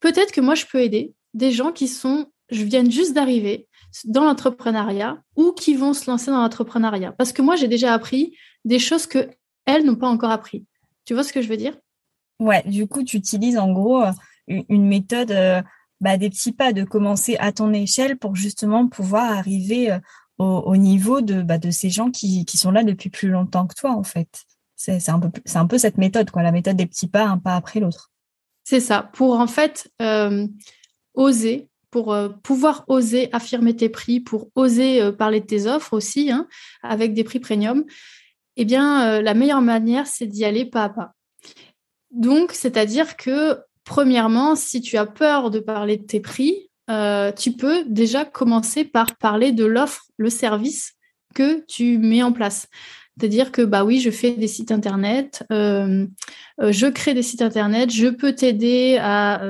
Peut-être 0.00 0.32
que 0.32 0.40
moi, 0.40 0.56
je 0.56 0.66
peux 0.66 0.80
aider 0.80 1.14
des 1.34 1.52
gens 1.52 1.70
qui 1.70 1.86
sont, 1.86 2.32
je 2.50 2.64
viens 2.64 2.88
juste 2.90 3.14
d'arriver 3.14 3.68
dans 4.04 4.24
l'entrepreneuriat 4.24 5.22
ou 5.36 5.52
qui 5.52 5.76
vont 5.76 5.94
se 5.94 6.10
lancer 6.10 6.32
dans 6.32 6.42
l'entrepreneuriat. 6.42 7.12
Parce 7.12 7.32
que 7.32 7.42
moi, 7.42 7.54
j'ai 7.54 7.68
déjà 7.68 7.94
appris 7.94 8.36
des 8.64 8.80
choses 8.80 9.06
que 9.06 9.30
elles 9.66 9.84
n'ont 9.84 9.94
pas 9.94 10.08
encore 10.08 10.32
appris. 10.32 10.66
Tu 11.04 11.14
vois 11.14 11.22
ce 11.22 11.32
que 11.32 11.42
je 11.42 11.48
veux 11.48 11.56
dire? 11.56 11.78
Ouais, 12.40 12.64
du 12.66 12.88
coup, 12.88 13.04
tu 13.04 13.16
utilises 13.16 13.56
en 13.56 13.72
gros 13.72 14.02
euh, 14.02 14.12
une 14.48 14.86
méthode 14.86 15.30
euh, 15.30 15.62
bah, 16.00 16.16
des 16.16 16.30
petits 16.30 16.52
pas, 16.52 16.72
de 16.72 16.84
commencer 16.84 17.36
à 17.38 17.52
ton 17.52 17.72
échelle 17.72 18.18
pour 18.18 18.36
justement 18.36 18.86
pouvoir 18.86 19.32
arriver 19.32 19.92
euh, 19.92 19.98
au, 20.38 20.76
niveau 20.76 21.20
de, 21.20 21.42
bah, 21.42 21.58
de 21.58 21.70
ces 21.70 21.90
gens 21.90 22.10
qui, 22.10 22.44
qui, 22.44 22.58
sont 22.58 22.70
là 22.70 22.84
depuis 22.84 23.10
plus 23.10 23.28
longtemps 23.28 23.66
que 23.66 23.74
toi, 23.74 23.92
en 23.92 24.02
fait. 24.02 24.44
C'est 24.74 25.08
un, 25.08 25.18
peu, 25.18 25.30
un 25.54 25.66
peu 25.66 25.78
cette 25.78 25.96
méthode, 25.96 26.30
quoi, 26.30 26.42
la 26.42 26.52
méthode 26.52 26.76
des 26.76 26.86
petits 26.86 27.08
pas, 27.08 27.24
un 27.24 27.38
pas 27.38 27.56
après 27.56 27.80
l'autre. 27.80 28.10
C'est 28.64 28.80
ça, 28.80 29.10
pour 29.14 29.40
en 29.40 29.46
fait 29.46 29.90
euh, 30.02 30.46
oser, 31.14 31.68
pour 31.90 32.12
euh, 32.12 32.28
pouvoir 32.28 32.84
oser 32.88 33.30
affirmer 33.32 33.74
tes 33.74 33.88
prix, 33.88 34.20
pour 34.20 34.50
oser 34.54 35.12
parler 35.12 35.40
de 35.40 35.46
tes 35.46 35.66
offres 35.66 35.94
aussi, 35.94 36.30
hein, 36.30 36.46
avec 36.82 37.14
des 37.14 37.24
prix 37.24 37.40
premium, 37.40 37.84
eh 38.56 38.64
bien, 38.66 39.22
la 39.22 39.34
meilleure 39.34 39.62
manière, 39.62 40.06
c'est 40.06 40.26
d'y 40.26 40.44
aller 40.44 40.66
pas 40.66 40.84
à 40.84 40.88
pas. 40.90 41.12
Donc, 42.10 42.52
c'est-à-dire 42.52 43.16
que, 43.16 43.58
premièrement, 43.86 44.54
si 44.56 44.82
tu 44.82 44.98
as 44.98 45.06
peur 45.06 45.50
de 45.50 45.60
parler 45.60 45.96
de 45.96 46.02
tes 46.02 46.20
prix, 46.20 46.68
euh, 46.90 47.32
tu 47.32 47.52
peux 47.52 47.84
déjà 47.86 48.26
commencer 48.26 48.84
par 48.84 49.16
parler 49.16 49.52
de 49.52 49.64
l'offre, 49.64 50.04
le 50.18 50.28
service 50.28 50.92
que 51.34 51.64
tu 51.66 51.96
mets 51.96 52.22
en 52.22 52.32
place. 52.32 52.66
C'est-à-dire 53.18 53.50
que 53.50 53.62
bah 53.62 53.84
oui, 53.84 54.00
je 54.00 54.10
fais 54.10 54.32
des 54.32 54.48
sites 54.48 54.72
internet, 54.72 55.44
euh, 55.50 56.06
euh, 56.60 56.72
je 56.72 56.86
crée 56.86 57.14
des 57.14 57.22
sites 57.22 57.40
internet, 57.40 57.90
je 57.90 58.08
peux 58.08 58.34
t'aider 58.34 58.98
à, 59.00 59.40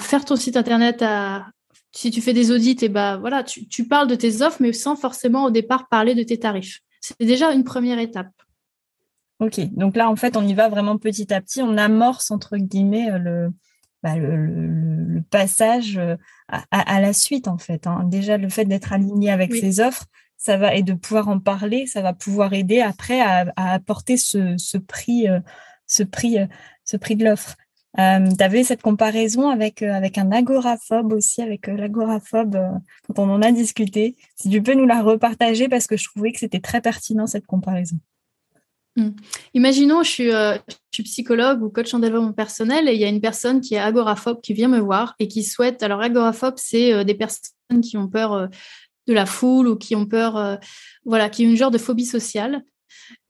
faire 0.00 0.24
ton 0.24 0.34
site 0.34 0.56
internet. 0.56 1.02
À, 1.02 1.46
si 1.92 2.10
tu 2.10 2.20
fais 2.20 2.32
des 2.32 2.50
audits, 2.50 2.76
et 2.82 2.88
bah 2.88 3.16
voilà, 3.16 3.42
tu 3.44 3.86
parles 3.86 4.08
de 4.08 4.14
tes 4.14 4.42
offres, 4.42 4.58
mais 4.60 4.72
sans 4.72 4.96
forcément 4.96 5.44
au 5.44 5.50
départ 5.50 5.88
parler 5.88 6.14
de 6.14 6.22
tes 6.22 6.38
tarifs. 6.38 6.80
C'est 7.00 7.16
déjà 7.20 7.52
une 7.52 7.64
première 7.64 7.98
étape. 7.98 8.28
Ok, 9.38 9.60
donc 9.72 9.96
là, 9.96 10.08
en 10.08 10.16
fait, 10.16 10.36
on 10.36 10.46
y 10.46 10.54
va 10.54 10.68
vraiment 10.68 10.96
petit 10.96 11.32
à 11.32 11.40
petit. 11.40 11.62
On 11.62 11.76
amorce, 11.76 12.30
entre 12.30 12.56
guillemets, 12.56 13.18
le, 13.18 13.52
bah, 14.02 14.16
le, 14.16 15.22
passage 15.30 16.00
à, 16.48 17.00
la 17.00 17.12
suite, 17.12 17.48
en 17.48 17.58
fait. 17.58 17.86
Hein. 17.86 18.04
Déjà, 18.04 18.38
le 18.38 18.48
fait 18.48 18.64
d'être 18.64 18.92
aligné 18.92 19.30
avec 19.30 19.54
ses 19.54 19.80
offres, 19.80 20.06
ça 20.36 20.56
va 20.56 20.74
et 20.74 20.82
de 20.82 20.94
pouvoir 20.94 21.28
en 21.28 21.40
parler, 21.40 21.86
ça 21.86 22.00
va 22.00 22.12
pouvoir 22.12 22.52
aider 22.52 22.80
après 22.80 23.20
à, 23.20 23.52
apporter 23.56 24.16
ce, 24.16 24.78
prix, 24.78 25.26
ce 25.86 26.02
prix, 26.02 26.38
ce 26.84 26.96
prix 26.96 27.16
de 27.16 27.24
l'offre. 27.24 27.56
Euh, 27.98 28.28
tu 28.36 28.44
avais 28.44 28.62
cette 28.62 28.82
comparaison 28.82 29.48
avec, 29.48 29.82
euh, 29.82 29.92
avec 29.92 30.18
un 30.18 30.30
agoraphobe 30.30 31.12
aussi, 31.12 31.40
avec 31.40 31.68
euh, 31.68 31.76
l'agoraphobe, 31.76 32.56
euh, 32.56 32.68
quand 33.06 33.18
on 33.18 33.30
en 33.30 33.40
a 33.40 33.52
discuté. 33.52 34.16
Si 34.36 34.50
tu 34.50 34.62
peux 34.62 34.74
nous 34.74 34.86
la 34.86 35.02
repartager, 35.02 35.68
parce 35.68 35.86
que 35.86 35.96
je 35.96 36.04
trouvais 36.04 36.32
que 36.32 36.38
c'était 36.38 36.60
très 36.60 36.82
pertinent 36.82 37.26
cette 37.26 37.46
comparaison. 37.46 37.96
Hmm. 38.96 39.10
Imaginons, 39.54 40.02
je 40.02 40.10
suis, 40.10 40.30
je 40.30 40.58
suis, 40.90 41.02
psychologue 41.02 41.62
ou 41.62 41.68
coach 41.68 41.92
en 41.92 41.98
développement 41.98 42.32
personnel 42.32 42.88
et 42.88 42.94
il 42.94 43.00
y 43.00 43.04
a 43.04 43.08
une 43.08 43.20
personne 43.20 43.60
qui 43.60 43.74
est 43.74 43.78
agoraphobe 43.78 44.40
qui 44.40 44.54
vient 44.54 44.68
me 44.68 44.80
voir 44.80 45.14
et 45.18 45.28
qui 45.28 45.44
souhaite. 45.44 45.82
Alors, 45.82 46.00
agoraphobe, 46.00 46.54
c'est 46.56 47.04
des 47.04 47.14
personnes 47.14 47.82
qui 47.82 47.98
ont 47.98 48.08
peur 48.08 48.48
de 49.06 49.12
la 49.12 49.26
foule 49.26 49.68
ou 49.68 49.76
qui 49.76 49.94
ont 49.94 50.06
peur, 50.06 50.58
voilà, 51.04 51.28
qui 51.28 51.44
ont 51.44 51.50
une 51.50 51.56
genre 51.56 51.70
de 51.70 51.78
phobie 51.78 52.06
sociale. 52.06 52.62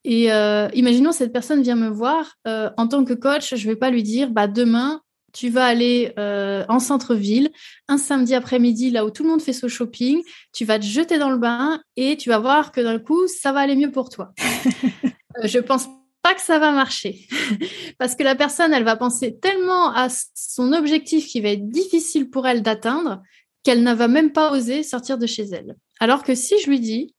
Et 0.08 0.32
euh, 0.32 0.68
imaginons 0.73 1.11
cette 1.11 1.32
personne 1.32 1.62
vient 1.62 1.75
me 1.75 1.88
voir 1.88 2.37
euh, 2.46 2.70
en 2.76 2.87
tant 2.87 3.04
que 3.04 3.12
coach, 3.12 3.56
je 3.56 3.66
ne 3.66 3.73
vais 3.73 3.76
pas 3.76 3.90
lui 3.90 4.04
dire 4.04 4.30
bah 4.30 4.46
demain 4.46 5.00
tu 5.32 5.50
vas 5.50 5.66
aller 5.66 6.12
euh, 6.16 6.64
en 6.68 6.78
centre-ville 6.78 7.50
un 7.88 7.99
samedi 7.99 8.32
après-midi 8.35 8.90
là 8.90 9.04
où 9.04 9.11
tout 9.11 9.25
le 9.25 9.30
monde 9.30 9.42
fait 9.42 9.52
son 9.52 9.66
shopping, 9.66 10.23
tu 10.52 10.64
vas 10.64 10.78
te 10.78 10.85
jeter 10.85 11.18
dans 11.18 11.30
le 11.30 11.38
bain 11.38 11.80
et 11.96 12.16
tu 12.16 12.28
vas 12.28 12.38
voir 12.38 12.70
que 12.70 12.80
d'un 12.80 13.00
coup 13.00 13.26
ça 13.26 13.50
va 13.50 13.58
aller 13.58 13.75
mieux 13.75 13.90
pour 13.90 14.08
toi. 14.08 14.32
je 15.45 15.59
pense 15.59 15.88
pas 16.23 16.35
que 16.35 16.40
ça 16.40 16.59
va 16.59 16.73
marcher 16.73 17.26
parce 17.99 18.14
que 18.14 18.23
la 18.23 18.35
personne 18.35 18.73
elle 18.73 18.85
va 18.85 18.97
penser 18.97 19.38
tellement 19.38 19.93
à 19.95 20.09
son 20.35 20.73
objectif 20.73 21.26
qui 21.26 21.40
va 21.40 21.50
être 21.50 21.69
difficile 21.69 22.31
pour 22.31 22.47
elle 22.47 22.62
d'atteindre 22.62 23.23
qu'elle 23.62 23.83
ne 23.83 23.95
va 23.95 24.09
même 24.09 24.33
pas 24.33 24.52
oser 24.52 24.83
sortir 24.83 25.19
de 25.19 25.26
chez 25.26 25.45
elle. 25.45 25.76
Alors 26.00 26.23
que 26.23 26.35
si 26.35 26.59
je 26.61 26.69
lui 26.69 26.81
dis 26.81 27.14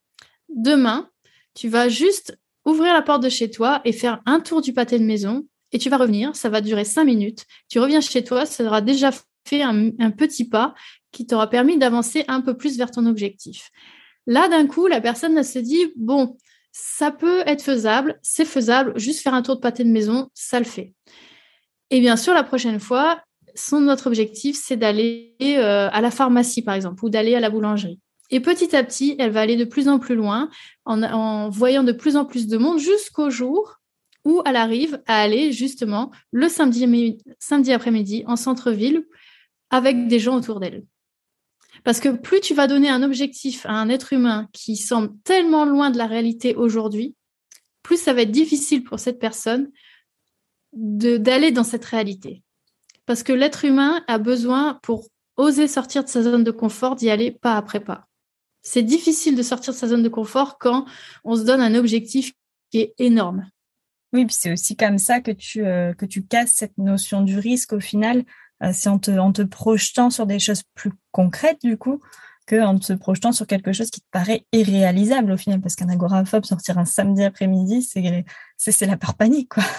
demain 0.49 1.09
tu 1.53 1.69
vas 1.69 1.89
juste 1.89 2.37
ouvrir 2.65 2.93
la 2.93 3.01
porte 3.01 3.23
de 3.23 3.29
chez 3.29 3.49
toi 3.49 3.81
et 3.85 3.93
faire 3.93 4.21
un 4.25 4.39
tour 4.39 4.61
du 4.61 4.73
pâté 4.73 4.99
de 4.99 5.05
maison 5.05 5.45
et 5.71 5.79
tu 5.79 5.89
vas 5.89 5.97
revenir. 5.97 6.35
Ça 6.35 6.49
va 6.49 6.61
durer 6.61 6.85
cinq 6.85 7.05
minutes. 7.05 7.45
Tu 7.69 7.79
reviens 7.79 8.01
chez 8.01 8.23
toi, 8.23 8.45
ça 8.45 8.63
aura 8.63 8.81
déjà 8.81 9.11
fait 9.45 9.61
un, 9.61 10.11
petit 10.11 10.47
pas 10.47 10.73
qui 11.11 11.25
t'aura 11.25 11.49
permis 11.49 11.77
d'avancer 11.77 12.25
un 12.27 12.41
peu 12.41 12.55
plus 12.55 12.77
vers 12.77 12.91
ton 12.91 13.05
objectif. 13.05 13.71
Là, 14.25 14.49
d'un 14.49 14.67
coup, 14.67 14.87
la 14.87 14.99
personne 14.99 15.41
se 15.41 15.59
dit, 15.59 15.93
bon, 15.95 16.37
ça 16.79 17.09
peut 17.09 17.41
être 17.47 17.63
faisable, 17.63 18.19
c'est 18.21 18.45
faisable, 18.45 18.93
juste 18.99 19.21
faire 19.21 19.33
un 19.33 19.41
tour 19.41 19.55
de 19.55 19.61
pâté 19.61 19.83
de 19.83 19.89
maison, 19.89 20.29
ça 20.35 20.59
le 20.59 20.65
fait. 20.65 20.93
Et 21.89 21.99
bien 21.99 22.15
sûr, 22.15 22.35
la 22.35 22.43
prochaine 22.43 22.79
fois, 22.79 23.19
son 23.55 23.81
notre 23.81 24.05
objectif, 24.05 24.55
c'est 24.63 24.77
d'aller 24.77 25.33
euh, 25.41 25.89
à 25.91 26.01
la 26.01 26.11
pharmacie, 26.11 26.61
par 26.61 26.75
exemple, 26.75 27.03
ou 27.03 27.09
d'aller 27.09 27.33
à 27.33 27.39
la 27.39 27.49
boulangerie. 27.49 27.99
Et 28.29 28.41
petit 28.41 28.75
à 28.75 28.83
petit, 28.83 29.15
elle 29.17 29.31
va 29.31 29.41
aller 29.41 29.55
de 29.55 29.63
plus 29.65 29.87
en 29.87 29.97
plus 29.97 30.13
loin 30.13 30.51
en, 30.85 31.49
voyant 31.49 31.83
de 31.83 31.93
plus 31.93 32.15
en 32.15 32.25
plus 32.25 32.45
de 32.45 32.57
monde 32.57 32.77
jusqu'au 32.77 33.31
jour 33.31 33.79
où 34.23 34.43
elle 34.45 34.55
arrive 34.55 35.01
à 35.07 35.19
aller 35.19 35.51
justement 35.51 36.11
le 36.31 36.47
samedi, 36.47 37.17
samedi 37.39 37.73
après-midi 37.73 38.23
en 38.27 38.35
centre-ville 38.35 39.03
avec 39.71 40.07
des 40.07 40.19
gens 40.19 40.35
autour 40.35 40.59
d'elle. 40.59 40.83
Parce 41.83 41.99
que 41.99 42.09
plus 42.09 42.41
tu 42.41 42.53
vas 42.53 42.67
donner 42.67 42.89
un 42.89 43.03
objectif 43.03 43.65
à 43.65 43.73
un 43.73 43.89
être 43.89 44.13
humain 44.13 44.47
qui 44.53 44.75
semble 44.75 45.13
tellement 45.23 45.65
loin 45.65 45.89
de 45.89 45.97
la 45.97 46.07
réalité 46.07 46.55
aujourd'hui, 46.55 47.15
plus 47.83 47.97
ça 47.97 48.13
va 48.13 48.23
être 48.23 48.31
difficile 48.31 48.83
pour 48.83 48.99
cette 48.99 49.19
personne 49.19 49.69
d'aller 50.73 51.51
dans 51.51 51.63
cette 51.63 51.85
réalité. 51.85 52.43
Parce 53.05 53.23
que 53.23 53.31
l'être 53.33 53.63
humain 53.63 54.03
a 54.07 54.17
besoin, 54.17 54.79
pour 54.83 55.07
oser 55.37 55.67
sortir 55.67 56.03
de 56.03 56.09
sa 56.09 56.23
zone 56.23 56.43
de 56.43 56.51
confort, 56.51 56.95
d'y 56.95 57.09
aller 57.09 57.31
pas 57.31 57.55
après 57.55 57.79
pas. 57.79 58.07
C'est 58.61 58.83
difficile 58.83 59.35
de 59.35 59.43
sortir 59.43 59.73
de 59.73 59.77
sa 59.77 59.87
zone 59.87 60.03
de 60.03 60.09
confort 60.09 60.57
quand 60.57 60.85
on 61.23 61.35
se 61.35 61.43
donne 61.43 61.61
un 61.61 61.75
objectif 61.75 62.33
qui 62.69 62.79
est 62.79 62.93
énorme. 62.97 63.49
Oui, 64.13 64.25
puis 64.25 64.35
c'est 64.37 64.51
aussi 64.51 64.75
comme 64.75 64.97
ça 64.97 65.21
que 65.21 65.31
tu, 65.31 65.65
euh, 65.65 65.93
que 65.93 66.05
tu 66.05 66.23
casses 66.23 66.53
cette 66.53 66.77
notion 66.77 67.21
du 67.21 67.39
risque 67.39 67.73
au 67.73 67.79
final. 67.79 68.25
Euh, 68.63 68.71
c'est 68.73 68.89
en 68.89 68.99
te, 68.99 69.11
en 69.11 69.31
projetant 69.31 70.09
sur 70.09 70.25
des 70.25 70.39
choses 70.39 70.63
plus 70.75 70.91
concrètes, 71.11 71.61
du 71.63 71.77
coup, 71.77 72.01
qu'en 72.47 72.77
te 72.79 72.93
projetant 72.93 73.31
sur 73.31 73.47
quelque 73.47 73.73
chose 73.73 73.89
qui 73.89 74.01
te 74.01 74.07
paraît 74.11 74.45
irréalisable 74.51 75.31
au 75.31 75.37
final. 75.37 75.61
Parce 75.61 75.75
qu'un 75.75 75.89
agoraphobe 75.89 76.45
sortir 76.45 76.77
un 76.77 76.85
samedi 76.85 77.23
après-midi, 77.23 77.81
c'est, 77.81 78.85
la 78.85 78.97
peur 78.97 79.15
panique, 79.15 79.49
quoi. 79.49 79.63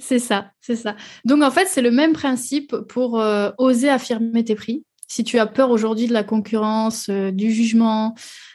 C'est 0.00 0.18
ça, 0.18 0.52
c'est 0.62 0.74
ça. 0.74 0.96
Donc 1.26 1.42
en 1.42 1.50
fait, 1.50 1.66
c'est 1.66 1.82
le 1.82 1.90
même 1.90 2.14
principe 2.14 2.74
pour 2.88 3.20
euh, 3.20 3.50
oser 3.58 3.90
affirmer 3.90 4.42
tes 4.42 4.54
prix 4.54 4.86
si 5.08 5.24
tu 5.24 5.38
as 5.38 5.46
peur 5.46 5.70
aujourd'hui 5.70 6.06
de 6.06 6.12
la 6.12 6.24
concurrence, 6.24 7.08
euh, 7.08 7.30
du 7.30 7.50
jugement, 7.50 8.14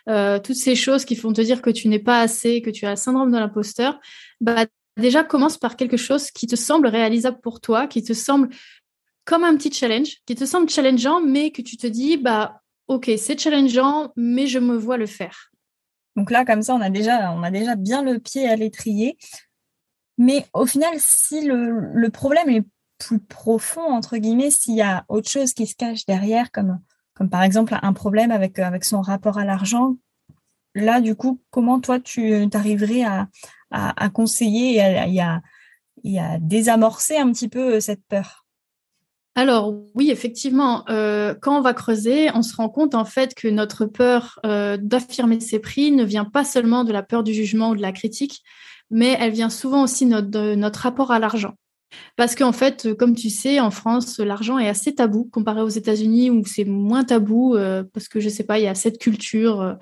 euh, 0.09 0.39
toutes 0.39 0.55
ces 0.55 0.75
choses 0.75 1.05
qui 1.05 1.15
font 1.15 1.33
te 1.33 1.41
dire 1.41 1.61
que 1.61 1.69
tu 1.69 1.87
n'es 1.87 1.99
pas 1.99 2.21
assez, 2.21 2.61
que 2.61 2.69
tu 2.69 2.85
as 2.85 2.91
le 2.91 2.95
syndrome 2.95 3.31
de 3.31 3.37
l'imposteur, 3.37 3.99
bah, 4.41 4.65
déjà 4.97 5.23
commence 5.23 5.57
par 5.57 5.77
quelque 5.77 5.97
chose 5.97 6.31
qui 6.31 6.47
te 6.47 6.55
semble 6.55 6.87
réalisable 6.87 7.39
pour 7.41 7.61
toi, 7.61 7.87
qui 7.87 8.03
te 8.03 8.13
semble 8.13 8.49
comme 9.25 9.43
un 9.43 9.55
petit 9.55 9.71
challenge, 9.71 10.17
qui 10.25 10.35
te 10.35 10.45
semble 10.45 10.69
challengeant, 10.69 11.21
mais 11.21 11.51
que 11.51 11.61
tu 11.61 11.77
te 11.77 11.87
dis, 11.87 12.17
bah, 12.17 12.61
ok, 12.87 13.11
c'est 13.17 13.39
challengeant, 13.39 14.11
mais 14.15 14.47
je 14.47 14.59
me 14.59 14.75
vois 14.75 14.97
le 14.97 15.05
faire. 15.05 15.51
Donc 16.15 16.31
là, 16.31 16.45
comme 16.45 16.61
ça, 16.61 16.75
on 16.75 16.81
a 16.81 16.89
déjà, 16.89 17.31
on 17.31 17.43
a 17.43 17.51
déjà 17.51 17.75
bien 17.75 18.03
le 18.03 18.19
pied 18.19 18.47
à 18.47 18.55
l'étrier. 18.55 19.17
Mais 20.17 20.45
au 20.53 20.65
final, 20.65 20.93
si 20.97 21.45
le, 21.45 22.09
problème 22.09 22.49
est 22.49 22.65
plus 22.97 23.19
profond, 23.19 23.81
entre 23.81 24.17
guillemets, 24.17 24.51
s'il 24.51 24.75
y 24.75 24.81
a 24.81 25.05
autre 25.07 25.29
chose 25.29 25.53
qui 25.53 25.65
se 25.65 25.75
cache 25.75 26.05
derrière, 26.05 26.51
comme, 26.51 26.79
par 27.29 27.43
exemple 27.43 27.77
un 27.81 27.93
problème 27.93 28.31
avec, 28.31 28.59
euh, 28.59 28.63
avec 28.63 28.83
son 28.83 29.01
rapport 29.01 29.37
à 29.37 29.45
l'argent, 29.45 29.95
là, 30.75 31.01
du 31.01 31.15
coup, 31.15 31.41
comment 31.49 31.79
toi, 31.79 31.99
tu 31.99 32.47
arriverais 32.53 33.03
à, 33.03 34.09
conseiller 34.09 34.75
et 34.75 35.21
à, 35.21 35.41
à, 36.19 36.39
désamorcer 36.39 37.17
un 37.17 37.31
petit 37.31 37.47
peu 37.47 37.75
euh, 37.75 37.79
cette 37.79 38.03
peur? 38.05 38.40
Alors 39.33 39.73
oui, 39.95 40.11
effectivement, 40.11 40.83
euh, 40.89 41.33
quand 41.41 41.57
on 41.57 41.61
va 41.61 41.73
creuser, 41.73 42.29
on 42.33 42.41
se 42.41 42.53
rend 42.53 42.67
compte 42.67 42.95
en 42.95 43.05
fait 43.05 43.33
que 43.33 43.47
notre 43.47 43.85
peur 43.85 44.39
d'affirmer 44.43 45.39
ses 45.39 45.59
prix 45.59 45.91
ne 45.91 46.03
vient 46.03 46.25
pas 46.25 46.43
seulement 46.43 46.83
de 46.83 46.91
la 46.91 47.01
peur 47.01 47.23
du 47.23 47.33
jugement 47.33 47.69
ou 47.69 47.75
de 47.77 47.81
la 47.81 47.93
critique, 47.93 48.41
mais 48.89 49.15
elle 49.19 49.31
vient 49.31 49.49
souvent 49.49 49.83
aussi 49.83 50.05
de 50.05 50.55
notre 50.55 50.81
rapport 50.81 51.11
à 51.11 51.19
l'argent. 51.19 51.55
Parce 52.15 52.35
qu'en 52.35 52.51
fait, 52.51 52.93
comme 52.93 53.15
tu 53.15 53.29
sais, 53.29 53.59
en 53.59 53.71
France, 53.71 54.19
l'argent 54.19 54.57
est 54.59 54.67
assez 54.67 54.95
tabou 54.95 55.25
comparé 55.31 55.61
aux 55.61 55.69
États-Unis 55.69 56.29
où 56.29 56.45
c'est 56.45 56.65
moins 56.65 57.03
tabou 57.03 57.55
euh, 57.55 57.83
parce 57.93 58.07
que 58.07 58.19
je 58.19 58.29
sais 58.29 58.43
pas, 58.43 58.59
il 58.59 58.63
y 58.63 58.67
a 58.67 58.75
cette 58.75 58.97
culture, 58.97 59.61
euh, 59.61 59.73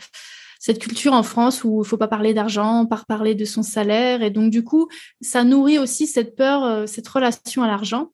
cette 0.59 0.79
culture 0.79 1.13
en 1.13 1.23
France 1.23 1.63
où 1.63 1.81
il 1.83 1.87
faut 1.87 1.97
pas 1.97 2.07
parler 2.07 2.33
d'argent, 2.33 2.85
pas 2.85 3.03
parler 3.07 3.35
de 3.35 3.45
son 3.45 3.63
salaire 3.63 4.23
et 4.23 4.29
donc 4.29 4.51
du 4.51 4.63
coup, 4.63 4.87
ça 5.21 5.43
nourrit 5.43 5.79
aussi 5.79 6.07
cette 6.07 6.35
peur, 6.35 6.63
euh, 6.63 6.85
cette 6.85 7.07
relation 7.07 7.63
à 7.63 7.67
l'argent. 7.67 8.11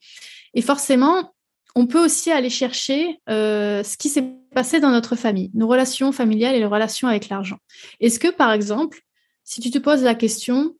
Et 0.55 0.61
forcément, 0.61 1.33
on 1.75 1.85
peut 1.85 2.03
aussi 2.03 2.31
aller 2.31 2.49
chercher 2.49 3.19
ce 3.27 3.97
qui 3.97 4.09
s'est 4.09 4.25
passé 4.55 4.79
dans 4.79 4.89
notre 4.89 5.15
famille, 5.15 5.51
nos 5.53 5.67
relations 5.67 6.11
familiales 6.11 6.55
et 6.55 6.59
les 6.59 6.65
relations 6.65 7.07
avec 7.07 7.29
l'argent. 7.29 7.57
Est-ce 7.99 8.19
que, 8.19 8.29
par 8.29 8.51
exemple, 8.51 9.01
si 9.43 9.61
tu 9.61 9.69
te 9.69 9.77
poses 9.77 10.03
la 10.03 10.15
question, 10.15 10.75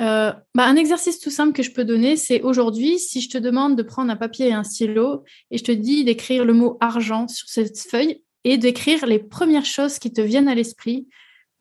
euh, 0.00 0.32
bah, 0.54 0.64
un 0.64 0.76
exercice 0.76 1.20
tout 1.20 1.30
simple 1.30 1.52
que 1.52 1.62
je 1.62 1.70
peux 1.70 1.84
donner, 1.84 2.16
c'est 2.16 2.42
aujourd'hui, 2.42 2.98
si 2.98 3.20
je 3.20 3.28
te 3.28 3.38
demande 3.38 3.76
de 3.76 3.82
prendre 3.82 4.10
un 4.10 4.16
papier 4.16 4.48
et 4.48 4.52
un 4.52 4.64
stylo 4.64 5.22
et 5.50 5.58
je 5.58 5.64
te 5.64 5.72
dis 5.72 6.04
d'écrire 6.04 6.44
le 6.44 6.52
mot 6.52 6.76
argent 6.80 7.28
sur 7.28 7.48
cette 7.48 7.78
feuille 7.78 8.22
et 8.42 8.58
d'écrire 8.58 9.06
les 9.06 9.20
premières 9.20 9.64
choses 9.64 9.98
qui 9.98 10.12
te 10.12 10.20
viennent 10.20 10.48
à 10.48 10.54
l'esprit 10.54 11.06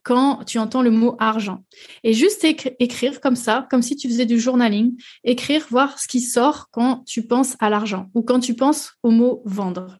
quand 0.03 0.43
tu 0.45 0.59
entends 0.59 0.81
le 0.81 0.91
mot 0.91 1.15
argent. 1.19 1.63
Et 2.03 2.13
juste 2.13 2.43
écrire 2.43 3.21
comme 3.21 3.35
ça, 3.35 3.67
comme 3.71 3.81
si 3.81 3.95
tu 3.95 4.07
faisais 4.07 4.25
du 4.25 4.39
journaling, 4.39 4.95
écrire, 5.23 5.65
voir 5.69 5.97
ce 5.97 6.07
qui 6.07 6.19
sort 6.19 6.67
quand 6.71 7.03
tu 7.05 7.25
penses 7.25 7.55
à 7.59 7.69
l'argent 7.69 8.09
ou 8.13 8.21
quand 8.21 8.39
tu 8.39 8.53
penses 8.53 8.93
au 9.01 9.11
mot 9.11 9.41
vendre. 9.45 9.97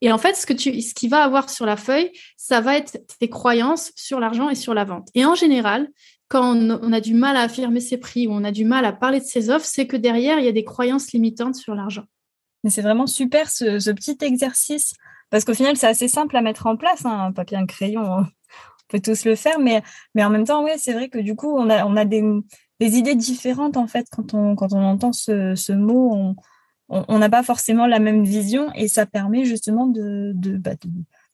Et 0.00 0.12
en 0.12 0.18
fait, 0.18 0.34
ce, 0.34 0.46
que 0.46 0.52
tu, 0.52 0.80
ce 0.80 0.94
qui 0.94 1.08
va 1.08 1.24
avoir 1.24 1.50
sur 1.50 1.66
la 1.66 1.76
feuille, 1.76 2.10
ça 2.36 2.60
va 2.60 2.76
être 2.76 2.98
tes 3.18 3.28
croyances 3.28 3.90
sur 3.96 4.20
l'argent 4.20 4.50
et 4.50 4.54
sur 4.54 4.74
la 4.74 4.84
vente. 4.84 5.08
Et 5.14 5.24
en 5.24 5.34
général, 5.34 5.88
quand 6.28 6.54
on, 6.56 6.92
a 6.92 7.00
du 7.00 7.14
mal 7.14 7.36
à 7.36 7.42
affirmer 7.42 7.80
ses 7.80 7.98
prix 7.98 8.26
ou 8.26 8.32
on 8.32 8.44
a 8.44 8.50
du 8.50 8.64
mal 8.64 8.84
à 8.84 8.92
parler 8.92 9.20
de 9.20 9.24
ses 9.24 9.50
offres, 9.50 9.66
c'est 9.66 9.86
que 9.86 9.96
derrière, 9.96 10.38
il 10.38 10.44
y 10.44 10.48
a 10.48 10.52
des 10.52 10.64
croyances 10.64 11.12
limitantes 11.12 11.54
sur 11.54 11.74
l'argent. 11.74 12.04
Mais 12.62 12.70
c'est 12.70 12.82
vraiment 12.82 13.06
super 13.06 13.50
ce, 13.50 13.90
petit 13.92 14.16
exercice, 14.22 14.94
parce 15.30 15.44
qu'au 15.44 15.54
final, 15.54 15.76
c'est 15.76 15.86
assez 15.86 16.08
simple 16.08 16.36
à 16.36 16.40
mettre 16.40 16.66
en 16.66 16.76
place, 16.76 17.04
hein, 17.04 17.26
un 17.26 17.32
papier, 17.32 17.56
un 17.56 17.66
crayon, 17.66 18.02
on 18.02 18.26
tous 19.00 19.24
le 19.24 19.34
faire, 19.34 19.58
mais, 19.58 19.82
en 20.18 20.30
même 20.30 20.44
temps, 20.44 20.64
oui, 20.64 20.72
c'est 20.76 20.92
vrai 20.92 21.08
que 21.08 21.18
du 21.18 21.34
coup, 21.34 21.56
on 21.56 21.70
a, 21.70 21.84
on 21.86 21.96
a 21.96 22.04
des, 22.04 22.22
idées 22.80 23.14
différentes, 23.14 23.76
en 23.76 23.86
fait, 23.86 24.06
quand 24.10 24.34
on, 24.34 24.56
quand 24.56 24.72
on 24.72 24.82
entend 24.82 25.12
ce, 25.12 25.72
mot, 25.72 26.34
on 26.88 27.18
n'a 27.18 27.30
pas 27.30 27.42
forcément 27.42 27.86
la 27.86 27.98
même 27.98 28.24
vision, 28.24 28.72
et 28.74 28.88
ça 28.88 29.06
permet 29.06 29.44
justement 29.44 29.86
de, 29.86 30.32
bah, 30.34 30.72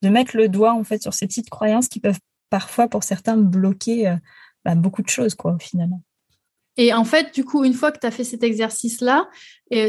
de, 0.02 0.08
mettre 0.08 0.36
le 0.36 0.48
doigt, 0.48 0.74
en 0.74 0.84
fait, 0.84 1.02
sur 1.02 1.14
ces 1.14 1.26
petites 1.26 1.50
croyances 1.50 1.88
qui 1.88 2.00
peuvent 2.00 2.20
parfois, 2.50 2.88
pour 2.88 3.04
certains, 3.04 3.36
bloquer 3.36 4.08
euh, 4.08 4.16
bah, 4.64 4.74
beaucoup 4.74 5.02
de 5.02 5.08
choses, 5.08 5.34
quoi, 5.34 5.56
finalement. 5.60 6.02
Et 6.82 6.94
en 6.94 7.04
fait, 7.04 7.34
du 7.34 7.44
coup, 7.44 7.62
une 7.62 7.74
fois 7.74 7.92
que 7.92 7.98
tu 7.98 8.06
as 8.06 8.10
fait 8.10 8.24
cet 8.24 8.42
exercice-là, 8.42 9.28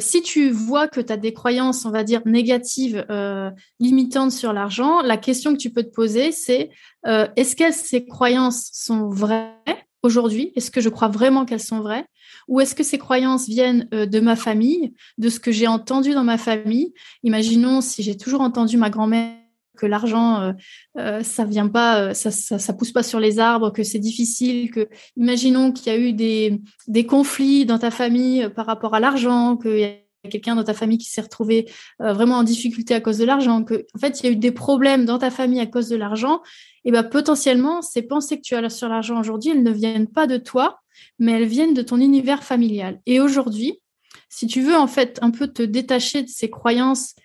si 0.02 0.22
tu 0.24 0.50
vois 0.50 0.90
que 0.90 1.00
tu 1.00 1.14
as 1.14 1.16
des 1.16 1.32
croyances, 1.32 1.86
on 1.86 1.90
va 1.90 2.04
dire, 2.04 2.22
négatives, 2.26 3.06
euh, 3.10 3.50
limitantes 3.80 4.34
sur 4.34 4.52
l'argent, 4.52 5.02
la 5.02 5.16
question 5.16 5.54
que 5.54 5.58
tu 5.58 5.70
peux 5.70 5.84
te 5.84 5.94
poser, 5.94 6.34
c'est 6.34 6.70
euh, 7.08 7.30
est-ce 7.38 7.56
que 7.56 7.72
ces 7.72 8.06
croyances 8.06 8.72
sont 8.74 9.08
vraies 9.08 9.56
aujourd'hui? 10.04 10.52
Est-ce 10.58 10.70
que 10.70 10.82
je 10.82 10.90
crois 10.90 11.08
vraiment 11.08 11.46
qu'elles 11.46 11.62
sont 11.62 11.80
vraies? 11.80 12.06
Ou 12.50 12.60
est-ce 12.60 12.76
que 12.76 12.84
ces 12.84 12.98
croyances 12.98 13.48
viennent 13.48 13.88
euh, 13.94 14.06
de 14.06 14.20
ma 14.20 14.36
famille, 14.36 14.94
de 15.18 15.30
ce 15.30 15.40
que 15.40 15.54
j'ai 15.54 15.68
entendu 15.68 16.12
dans 16.12 16.26
ma 16.26 16.38
famille? 16.38 16.94
Imaginons 17.24 17.80
si 17.80 18.04
j'ai 18.04 18.18
toujours 18.18 18.42
entendu 18.42 18.76
ma 18.76 18.90
grand-mère 18.90 19.41
que 19.78 19.86
l'argent, 19.86 20.42
euh, 20.42 20.54
euh, 20.98 21.24
ça 21.24 21.46
vient 21.46 21.68
pas, 21.68 22.14
ça, 22.14 22.32
ça, 22.32 22.74
pousse 22.74 22.92
pas 22.92 23.04
sur 23.04 23.20
les 23.20 23.40
arbres, 23.40 23.72
que 23.72 23.84
c'est 23.84 24.00
difficile, 24.00 24.72
que 24.72 24.90
imaginons 25.18 25.72
qu'il 25.72 25.92
y 25.92 25.96
a 25.96 26.00
eu 26.00 26.14
des, 26.14 27.06
conflits 27.08 27.66
dans 27.66 27.80
ta 27.80 27.92
famille 27.92 28.50
par 28.56 28.66
rapport 28.66 28.94
à 28.94 29.00
l'argent, 29.00 29.58
qu'il 29.58 29.80
y 29.80 29.84
a 29.84 29.96
quelqu'un 30.30 30.56
dans 30.56 30.64
ta 30.64 30.74
famille 30.74 30.98
qui 30.98 31.10
s'est 31.10 31.22
retrouvé 31.22 31.68
vraiment 32.00 32.36
en 32.38 32.44
difficulté 32.44 32.94
à 32.94 33.02
cause 33.02 33.18
de 33.18 33.26
l'argent, 33.26 33.64
que 33.64 33.86
en 33.96 34.00
fait 34.00 34.20
il 34.20 34.26
y 34.26 34.30
a 34.30 34.32
eu 34.32 34.36
des 34.36 34.52
problèmes 34.52 35.06
dans 35.06 35.18
ta 35.18 35.32
famille 35.32 35.60
à 35.60 35.66
cause 35.66 35.90
de 35.90 35.96
l'argent, 35.96 36.42
et 36.86 36.92
ben 36.92 37.04
potentiellement 37.04 37.82
ces 37.82 38.04
pensées 38.04 38.38
que 38.38 38.44
tu 38.44 38.56
as 38.56 38.70
sur 38.70 38.88
l'argent 38.88 39.20
aujourd'hui, 39.20 39.52
elles 39.52 39.64
ne 39.64 39.72
viennent 39.72 40.08
pas 40.08 40.28
de 40.28 40.38
toi, 40.38 40.80
mais 41.20 41.34
elles 41.34 41.48
viennent 41.48 41.74
de 41.74 41.82
ton 41.82 42.00
univers 42.00 42.44
familial. 42.44 43.02
Et 43.06 43.20
aujourd'hui, 43.20 43.82
si 44.30 44.48
tu 44.48 44.62
veux 44.62 44.76
en 44.76 44.88
fait 44.88 45.20
un 45.22 45.32
peu 45.32 45.48
te 45.48 45.62
détacher 45.62 46.24
de 46.24 46.30
ces 46.30 46.50
croyances 46.50 47.16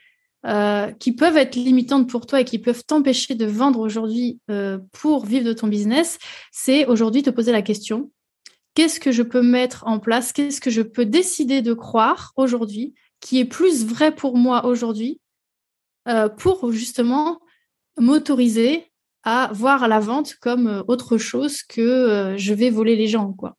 euh, 0.46 0.92
qui 0.92 1.12
peuvent 1.12 1.36
être 1.36 1.56
limitantes 1.56 2.08
pour 2.08 2.26
toi 2.26 2.40
et 2.40 2.44
qui 2.44 2.58
peuvent 2.58 2.84
t'empêcher 2.84 3.34
de 3.34 3.46
vendre 3.46 3.80
aujourd'hui 3.80 4.40
euh, 4.50 4.78
pour 4.92 5.26
vivre 5.26 5.44
de 5.44 5.52
ton 5.52 5.66
business, 5.66 6.18
c'est 6.52 6.86
aujourd'hui 6.86 7.22
te 7.22 7.30
poser 7.30 7.52
la 7.52 7.62
question 7.62 8.10
qu'est-ce 8.74 9.00
que 9.00 9.10
je 9.10 9.22
peux 9.22 9.42
mettre 9.42 9.84
en 9.86 9.98
place? 9.98 10.32
Qu'est-ce 10.32 10.60
que 10.60 10.70
je 10.70 10.82
peux 10.82 11.06
décider 11.06 11.62
de 11.62 11.72
croire 11.72 12.32
aujourd'hui 12.36 12.94
qui 13.20 13.40
est 13.40 13.46
plus 13.46 13.86
vrai 13.86 14.14
pour 14.14 14.36
moi 14.36 14.66
aujourd'hui 14.66 15.18
euh, 16.06 16.28
pour 16.28 16.70
justement 16.70 17.40
m'autoriser 17.98 18.92
à 19.24 19.50
voir 19.54 19.88
la 19.88 19.98
vente 19.98 20.34
comme 20.34 20.84
autre 20.88 21.16
chose 21.16 21.62
que 21.62 22.34
je 22.36 22.54
vais 22.54 22.68
voler 22.68 22.96
les 22.96 23.08
gens, 23.08 23.32
quoi. 23.32 23.56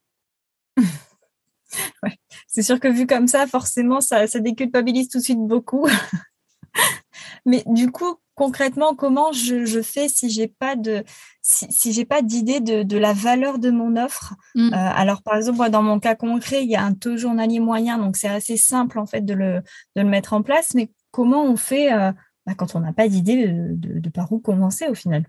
C'est 2.48 2.63
sûr 2.63 2.79
que 2.79 2.88
vu 2.88 3.06
comme 3.06 3.27
ça, 3.27 3.46
forcément, 3.46 4.00
ça, 4.00 4.25
ça 4.27 4.39
déculpabilise 4.39 5.10
tout 5.10 5.17
de 5.17 5.24
suite 5.24 5.39
beaucoup. 5.39 5.88
Mais 7.46 7.63
du 7.67 7.91
coup, 7.91 8.15
concrètement, 8.36 8.96
comment 8.96 9.31
je, 9.31 9.81
fais 9.81 10.07
si 10.07 10.29
j'ai 10.29 10.48
pas 10.48 10.75
de 10.75 11.03
si, 11.41 11.93
j'ai 11.93 12.05
pas 12.05 12.22
d'idée 12.22 12.60
de, 12.60 12.98
la 12.98 13.13
valeur 13.13 13.57
de 13.57 13.69
mon 13.69 13.96
offre 13.96 14.36
mmh. 14.55 14.74
euh, 14.74 14.75
Alors, 14.75 15.22
par 15.24 15.38
exemple, 15.38 15.57
moi, 15.57 15.69
dans 15.69 15.84
mon 15.84 16.00
cas 16.00 16.15
concret, 16.15 16.63
il 16.63 16.69
y 16.69 16.75
a 16.75 16.84
un 16.84 16.93
taux 16.93 17.17
journalier 17.17 17.60
moyen, 17.60 17.98
donc 17.98 18.17
c'est 18.17 18.27
assez 18.27 18.57
simple 18.57 19.00
en 19.00 19.05
fait 19.05 19.22
de 19.22 19.34
le, 19.34 19.62
de 19.96 20.01
le 20.01 20.10
mettre 20.10 20.34
en 20.34 20.43
place. 20.43 20.74
Mais 20.74 20.91
comment 21.12 21.46
on 21.46 21.55
fait 21.55 21.89
bah, 22.46 22.53
quand 22.55 22.75
on 22.75 22.79
n'a 22.79 22.93
pas 22.93 23.07
d'idée 23.07 23.48
de, 23.48 24.00
de, 24.00 24.10
par 24.10 24.31
où 24.31 24.39
commencer 24.39 24.88
au 24.88 24.96
final? 24.96 25.25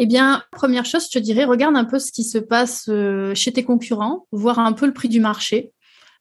Eh 0.00 0.06
bien, 0.06 0.44
première 0.52 0.84
chose, 0.84 1.06
je 1.06 1.18
te 1.18 1.18
dirais, 1.18 1.44
regarde 1.44 1.76
un 1.76 1.84
peu 1.84 1.98
ce 1.98 2.12
qui 2.12 2.22
se 2.22 2.38
passe 2.38 2.88
euh, 2.88 3.34
chez 3.34 3.52
tes 3.52 3.64
concurrents, 3.64 4.26
voir 4.30 4.60
un 4.60 4.72
peu 4.72 4.86
le 4.86 4.92
prix 4.92 5.08
du 5.08 5.18
marché, 5.18 5.72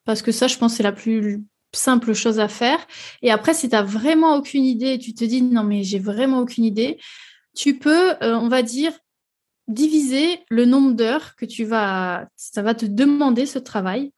parce 0.03 0.23
que 0.23 0.31
ça, 0.31 0.47
je 0.47 0.57
pense, 0.57 0.73
c'est 0.73 0.83
la 0.83 0.91
plus 0.91 1.43
simple 1.73 2.13
chose 2.13 2.39
à 2.39 2.47
faire. 2.47 2.79
Et 3.21 3.31
après, 3.31 3.53
si 3.53 3.69
tu 3.69 3.75
n'as 3.75 3.83
vraiment 3.83 4.35
aucune 4.35 4.63
idée, 4.63 4.97
tu 4.97 5.13
te 5.13 5.23
dis, 5.25 5.41
non, 5.41 5.63
mais 5.63 5.83
j'ai 5.83 5.99
vraiment 5.99 6.39
aucune 6.39 6.63
idée, 6.63 6.97
tu 7.55 7.77
peux, 7.77 8.11
euh, 8.21 8.35
on 8.35 8.47
va 8.47 8.61
dire, 8.61 8.93
diviser 9.67 10.39
le 10.49 10.65
nombre 10.65 10.93
d'heures 10.93 11.35
que 11.35 11.45
tu 11.45 11.65
vas, 11.65 12.27
ça 12.35 12.61
va 12.61 12.73
te 12.73 12.85
demander 12.85 13.45
ce 13.45 13.59
travail 13.59 14.11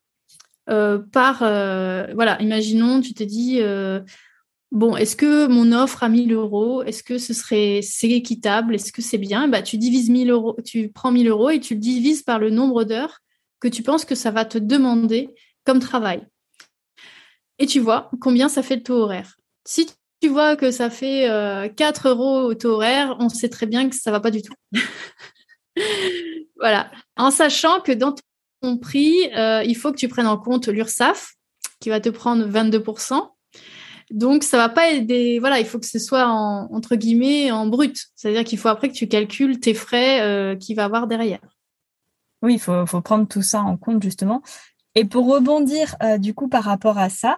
euh, 0.69 0.99
par, 0.99 1.39
voilà, 1.39 2.39
imaginons, 2.41 3.01
tu 3.01 3.13
te 3.13 3.23
dis, 3.23 3.61
bon, 4.71 4.95
est-ce 4.95 5.15
que 5.15 5.47
mon 5.47 5.71
offre 5.71 6.03
à 6.03 6.09
1000 6.09 6.33
euros, 6.33 6.83
est-ce 6.83 7.03
que 7.03 7.17
ce 7.17 7.33
serait 7.33 7.81
c'est 7.81 8.09
équitable, 8.09 8.75
est-ce 8.75 8.91
que 8.91 9.01
c'est 9.01 9.17
bien? 9.17 9.47
Bah, 9.47 9.61
Tu 9.61 9.77
divises 9.77 10.09
1000 10.09 10.29
euros, 10.29 10.57
tu 10.63 10.89
prends 10.89 11.11
1000 11.11 11.27
euros 11.27 11.49
et 11.49 11.59
tu 11.59 11.73
le 11.75 11.79
divises 11.79 12.21
par 12.23 12.39
le 12.39 12.49
nombre 12.49 12.83
d'heures 12.83 13.19
que 13.59 13.67
tu 13.67 13.83
penses 13.83 14.05
que 14.05 14.15
ça 14.15 14.31
va 14.31 14.45
te 14.45 14.57
demander 14.57 15.29
comme 15.65 15.79
travail. 15.79 16.25
Et 17.59 17.65
tu 17.65 17.79
vois 17.79 18.09
combien 18.21 18.49
ça 18.49 18.63
fait 18.63 18.77
le 18.77 18.83
taux 18.83 18.95
horaire. 18.95 19.35
Si 19.65 19.87
tu 20.21 20.27
vois 20.27 20.55
que 20.55 20.71
ça 20.71 20.89
fait 20.89 21.27
4 21.75 22.05
euh, 22.05 22.09
euros 22.09 22.41
au 22.41 22.53
taux 22.53 22.71
horaire, 22.71 23.15
on 23.19 23.29
sait 23.29 23.49
très 23.49 23.65
bien 23.65 23.89
que 23.89 23.95
ça 23.95 24.11
va 24.11 24.19
pas 24.19 24.31
du 24.31 24.41
tout. 24.41 24.53
voilà. 26.57 26.91
En 27.15 27.31
sachant 27.31 27.79
que 27.79 27.91
dans 27.91 28.15
ton 28.61 28.77
prix, 28.77 29.15
euh, 29.35 29.63
il 29.63 29.75
faut 29.75 29.91
que 29.91 29.97
tu 29.97 30.09
prennes 30.09 30.27
en 30.27 30.37
compte 30.37 30.67
l'URSSAF, 30.67 31.35
qui 31.79 31.89
va 31.89 32.01
te 32.01 32.09
prendre 32.09 32.45
22%. 32.45 33.29
Donc, 34.11 34.43
ça 34.43 34.57
va 34.57 34.67
pas 34.67 34.89
aider. 34.89 35.39
Voilà, 35.39 35.59
il 35.59 35.65
faut 35.65 35.79
que 35.79 35.85
ce 35.85 35.99
soit 35.99 36.27
en, 36.27 36.67
entre 36.73 36.95
guillemets 36.95 37.51
en 37.51 37.67
brut. 37.67 38.07
C'est-à-dire 38.15 38.43
qu'il 38.43 38.57
faut 38.57 38.67
après 38.67 38.89
que 38.89 38.95
tu 38.95 39.07
calcules 39.07 39.59
tes 39.59 39.73
frais 39.73 40.21
euh, 40.21 40.55
qu'il 40.55 40.75
va 40.75 40.85
avoir 40.85 41.07
derrière. 41.07 41.39
Oui, 42.41 42.55
il 42.55 42.59
faut, 42.59 42.85
prendre 43.01 43.27
tout 43.27 43.41
ça 43.41 43.61
en 43.61 43.77
compte 43.77 44.01
justement. 44.01 44.41
Et 44.95 45.05
pour 45.05 45.27
rebondir 45.27 45.95
du 46.17 46.33
coup 46.33 46.47
par 46.47 46.63
rapport 46.63 46.97
à 46.97 47.09
ça, 47.09 47.37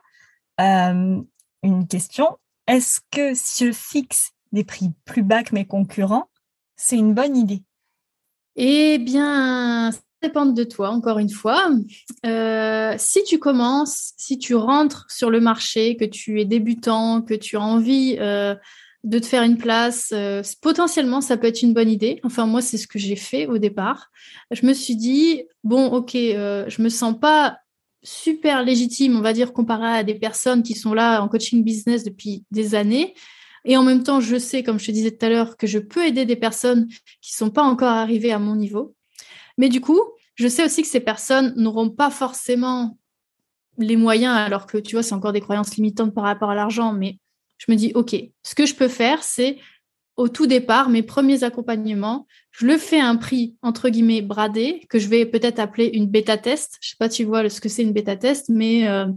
euh, 0.61 1.21
une 1.63 1.87
question 1.87 2.37
est-ce 2.67 2.99
que 3.11 3.33
si 3.33 3.67
je 3.67 3.71
fixe 3.71 4.31
des 4.51 4.63
prix 4.63 4.91
plus 5.03 5.23
bas 5.23 5.43
que 5.43 5.55
mes 5.55 5.65
concurrents, 5.65 6.29
c'est 6.77 6.95
une 6.95 7.13
bonne 7.13 7.35
idée? 7.35 7.63
Eh 8.55 8.97
bien, 8.97 9.91
dépend 10.21 10.45
de 10.45 10.63
toi, 10.63 10.89
encore 10.89 11.19
une 11.19 11.29
fois. 11.29 11.69
Euh, 12.25 12.95
si 12.97 13.23
tu 13.23 13.39
commences, 13.39 14.13
si 14.17 14.37
tu 14.37 14.55
rentres 14.55 15.05
sur 15.09 15.31
le 15.31 15.41
marché, 15.41 15.97
que 15.97 16.05
tu 16.05 16.39
es 16.39 16.45
débutant, 16.45 17.21
que 17.21 17.33
tu 17.33 17.57
as 17.57 17.61
envie 17.61 18.17
euh, 18.19 18.55
de 19.03 19.19
te 19.19 19.25
faire 19.25 19.43
une 19.43 19.57
place, 19.57 20.13
potentiellement, 20.61 21.21
ça 21.21 21.37
peut 21.37 21.47
être 21.47 21.63
une 21.63 21.73
bonne 21.73 21.89
idée. 21.89 22.21
Enfin, 22.23 22.45
moi, 22.45 22.61
c'est 22.61 22.77
ce 22.77 22.87
que 22.87 22.99
j'ai 22.99 23.15
fait 23.15 23.47
au 23.47 23.57
départ. 23.57 24.11
Je 24.51 24.65
me 24.65 24.73
suis 24.73 24.95
dit, 24.95 25.43
bon, 25.63 25.87
ok, 25.87 26.11
je 26.13 26.81
me 26.81 26.89
sens 26.89 27.19
pas 27.19 27.57
super 28.03 28.63
légitime, 28.63 29.15
on 29.15 29.21
va 29.21 29.33
dire, 29.33 29.53
comparé 29.53 29.87
à 29.87 30.03
des 30.03 30.15
personnes 30.15 30.63
qui 30.63 30.75
sont 30.75 30.93
là 30.93 31.21
en 31.21 31.27
coaching 31.27 31.63
business 31.63 32.03
depuis 32.03 32.43
des 32.51 32.75
années. 32.75 33.13
Et 33.65 33.77
en 33.77 33.83
même 33.83 34.03
temps, 34.03 34.19
je 34.19 34.37
sais, 34.37 34.63
comme 34.63 34.79
je 34.79 34.87
te 34.87 34.91
disais 34.91 35.11
tout 35.11 35.25
à 35.25 35.29
l'heure, 35.29 35.57
que 35.57 35.67
je 35.67 35.77
peux 35.77 36.05
aider 36.05 36.25
des 36.25 36.35
personnes 36.35 36.87
qui 37.21 37.33
sont 37.33 37.51
pas 37.51 37.63
encore 37.63 37.89
arrivées 37.91 38.31
à 38.31 38.39
mon 38.39 38.55
niveau. 38.55 38.95
Mais 39.57 39.69
du 39.69 39.81
coup, 39.81 40.01
je 40.35 40.47
sais 40.47 40.65
aussi 40.65 40.81
que 40.81 40.87
ces 40.87 40.99
personnes 40.99 41.53
n'auront 41.57 41.89
pas 41.89 42.09
forcément 42.09 42.97
les 43.77 43.97
moyens, 43.97 44.35
alors 44.35 44.65
que 44.65 44.77
tu 44.77 44.95
vois, 44.95 45.03
c'est 45.03 45.13
encore 45.13 45.33
des 45.33 45.41
croyances 45.41 45.75
limitantes 45.75 46.13
par 46.13 46.23
rapport 46.23 46.49
à 46.49 46.55
l'argent. 46.55 46.93
Mais 46.93 47.19
je 47.57 47.71
me 47.71 47.77
dis, 47.77 47.91
OK, 47.93 48.15
ce 48.41 48.55
que 48.55 48.65
je 48.65 48.73
peux 48.73 48.87
faire, 48.87 49.23
c'est 49.23 49.57
au 50.21 50.29
tout 50.29 50.45
départ, 50.45 50.89
mes 50.89 51.01
premiers 51.01 51.43
accompagnements, 51.43 52.27
je 52.51 52.67
le 52.67 52.77
fais 52.77 52.99
à 52.99 53.07
un 53.07 53.15
prix, 53.15 53.55
entre 53.63 53.89
guillemets, 53.89 54.21
bradé, 54.21 54.85
que 54.87 54.99
je 54.99 55.07
vais 55.07 55.25
peut-être 55.25 55.57
appeler 55.57 55.87
une 55.87 56.05
bêta-test. 56.05 56.77
Je 56.79 56.89
sais 56.89 56.95
pas, 56.99 57.09
tu 57.09 57.23
vois 57.23 57.49
ce 57.49 57.59
que 57.59 57.69
c'est 57.69 57.81
une 57.81 57.91
bêta-test, 57.91 58.49
mais 58.49 58.87
euh, 58.87 59.07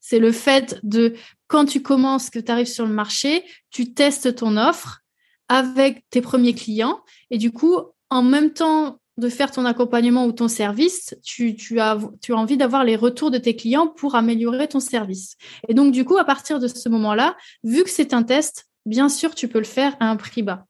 c'est 0.00 0.18
le 0.18 0.32
fait 0.32 0.80
de, 0.82 1.14
quand 1.46 1.64
tu 1.64 1.80
commences, 1.80 2.28
que 2.28 2.40
tu 2.40 2.50
arrives 2.50 2.66
sur 2.66 2.86
le 2.86 2.92
marché, 2.92 3.44
tu 3.70 3.94
testes 3.94 4.34
ton 4.34 4.56
offre 4.56 5.00
avec 5.48 6.04
tes 6.10 6.22
premiers 6.22 6.54
clients. 6.54 7.02
Et 7.30 7.38
du 7.38 7.52
coup, 7.52 7.76
en 8.10 8.22
même 8.24 8.52
temps 8.52 8.98
de 9.16 9.28
faire 9.28 9.52
ton 9.52 9.64
accompagnement 9.64 10.26
ou 10.26 10.32
ton 10.32 10.48
service, 10.48 11.14
tu, 11.22 11.54
as, 11.78 11.98
tu 12.20 12.32
as 12.32 12.36
envie 12.36 12.56
d'avoir 12.56 12.82
les 12.82 12.96
retours 12.96 13.30
de 13.30 13.38
tes 13.38 13.54
clients 13.54 13.86
pour 13.86 14.16
améliorer 14.16 14.66
ton 14.66 14.80
service. 14.80 15.36
Et 15.68 15.74
donc, 15.74 15.92
du 15.92 16.04
coup, 16.04 16.18
à 16.18 16.24
partir 16.24 16.58
de 16.58 16.66
ce 16.66 16.88
moment-là, 16.88 17.36
vu 17.62 17.84
que 17.84 17.90
c'est 17.90 18.12
un 18.12 18.24
test, 18.24 18.68
bien 18.88 19.08
sûr, 19.08 19.34
tu 19.34 19.48
peux 19.48 19.58
le 19.58 19.64
faire 19.64 19.96
à 20.00 20.10
un 20.10 20.16
prix 20.16 20.42
bas. 20.42 20.66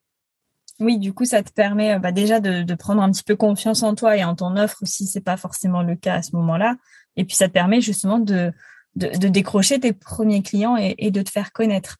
Oui, 0.81 0.99
du 0.99 1.13
coup, 1.13 1.25
ça 1.25 1.43
te 1.43 1.53
permet 1.53 1.95
euh, 1.95 1.99
bah, 1.99 2.13
déjà 2.13 2.41
de, 2.41 2.75
prendre 2.75 3.03
un 3.03 3.11
petit 3.11 3.25
peu 3.25 3.37
confiance 3.37 3.83
en 3.83 3.95
toi 3.95 4.17
et 4.17 4.25
en 4.25 4.35
ton 4.35 4.57
offre 4.57 4.79
si 4.85 5.07
c'est 5.07 5.21
pas 5.21 5.37
forcément 5.37 5.83
le 5.83 5.97
cas 5.97 6.15
à 6.15 6.23
ce 6.23 6.37
moment-là. 6.37 6.77
Et 7.17 7.25
puis, 7.25 7.37
ça 7.37 7.49
te 7.49 7.53
permet 7.53 7.81
justement 7.81 8.19
de, 8.19 8.53
de, 8.95 9.29
décrocher 9.29 9.81
tes 9.81 9.93
premiers 9.93 10.43
clients 10.43 10.77
et, 10.77 11.11
de 11.11 11.23
te 11.23 11.31
faire 11.31 11.53
connaître. 11.53 11.97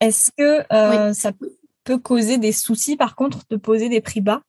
Est-ce 0.00 0.30
que 0.36 0.64
euh, 0.72 1.12
ça 1.12 1.32
peut 1.84 1.98
causer 1.98 2.38
des 2.38 2.52
soucis, 2.52 2.96
par 2.96 3.16
contre, 3.16 3.40
de 3.50 3.56
poser 3.56 3.88
des 3.88 4.00
prix 4.00 4.20
bas? 4.20 4.42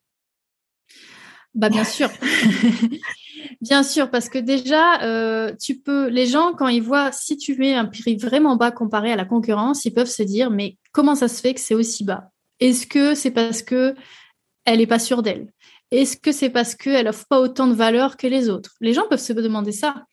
Bah 1.55 1.69
bien 1.69 1.83
sûr, 1.83 2.09
bien 3.61 3.83
sûr, 3.83 4.09
parce 4.09 4.29
que 4.29 4.37
déjà, 4.37 5.01
euh, 5.03 5.53
tu 5.61 5.79
peux, 5.79 6.07
les 6.07 6.27
gens 6.27 6.53
quand 6.53 6.67
ils 6.67 6.81
voient 6.81 7.11
si 7.11 7.37
tu 7.37 7.55
mets 7.57 7.73
un 7.73 7.85
prix 7.85 8.15
vraiment 8.15 8.55
bas 8.55 8.71
comparé 8.71 9.11
à 9.11 9.15
la 9.15 9.25
concurrence, 9.25 9.85
ils 9.85 9.93
peuvent 9.93 10.09
se 10.09 10.23
dire 10.23 10.49
mais 10.49 10.77
comment 10.91 11.15
ça 11.15 11.27
se 11.27 11.41
fait 11.41 11.53
que 11.53 11.59
c'est 11.59 11.75
aussi 11.75 12.03
bas? 12.03 12.29
Est-ce 12.59 12.87
que 12.87 13.15
c'est 13.15 13.31
parce 13.31 13.61
que 13.61 13.95
elle 14.65 14.81
est 14.81 14.87
pas 14.87 14.99
sûre 14.99 15.21
d'elle? 15.21 15.51
Est-ce 15.91 16.17
que 16.17 16.31
c'est 16.31 16.49
parce 16.49 16.75
qu'elle 16.75 17.07
offre 17.07 17.25
pas 17.27 17.39
autant 17.39 17.67
de 17.67 17.73
valeur 17.73 18.17
que 18.17 18.27
les 18.27 18.49
autres? 18.49 18.75
Les 18.81 18.93
gens 18.93 19.07
peuvent 19.09 19.19
se 19.19 19.33
demander 19.33 19.71
ça. 19.71 20.05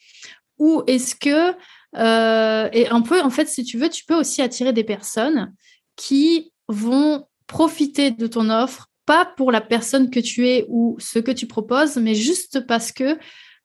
Ou 0.59 0.83
est-ce 0.87 1.15
que 1.15 1.55
euh, 1.97 2.69
et 2.73 2.89
un 2.89 3.01
peu 3.01 3.21
en 3.23 3.31
fait, 3.31 3.49
si 3.49 3.65
tu 3.65 3.79
veux, 3.79 3.89
tu 3.89 4.05
peux 4.05 4.15
aussi 4.15 4.43
attirer 4.43 4.73
des 4.73 4.85
personnes 4.85 5.55
qui 5.97 6.53
vont 6.69 7.27
profiter 7.47 8.11
de 8.11 8.27
ton 8.27 8.49
offre 8.51 8.90
pas 9.11 9.25
pour 9.25 9.51
la 9.51 9.61
personne 9.61 10.09
que 10.09 10.21
tu 10.21 10.47
es 10.47 10.67
ou 10.69 10.95
ce 11.01 11.19
que 11.19 11.33
tu 11.33 11.49
proposes, 11.49 11.97
mais 11.97 12.15
juste 12.15 12.65
parce 12.69 12.93
que 12.93 13.19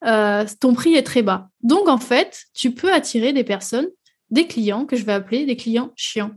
euh, 0.03 0.43
ton 0.59 0.73
prix 0.73 0.95
est 0.95 1.03
très 1.03 1.21
bas. 1.21 1.49
Donc, 1.61 1.87
en 1.87 1.99
fait, 1.99 2.45
tu 2.55 2.71
peux 2.71 2.91
attirer 2.91 3.31
des 3.31 3.43
personnes, 3.43 3.87
des 4.31 4.47
clients 4.47 4.87
que 4.87 4.95
je 4.95 5.05
vais 5.05 5.13
appeler 5.13 5.45
des 5.45 5.55
clients 5.55 5.91
chiants. 5.95 6.31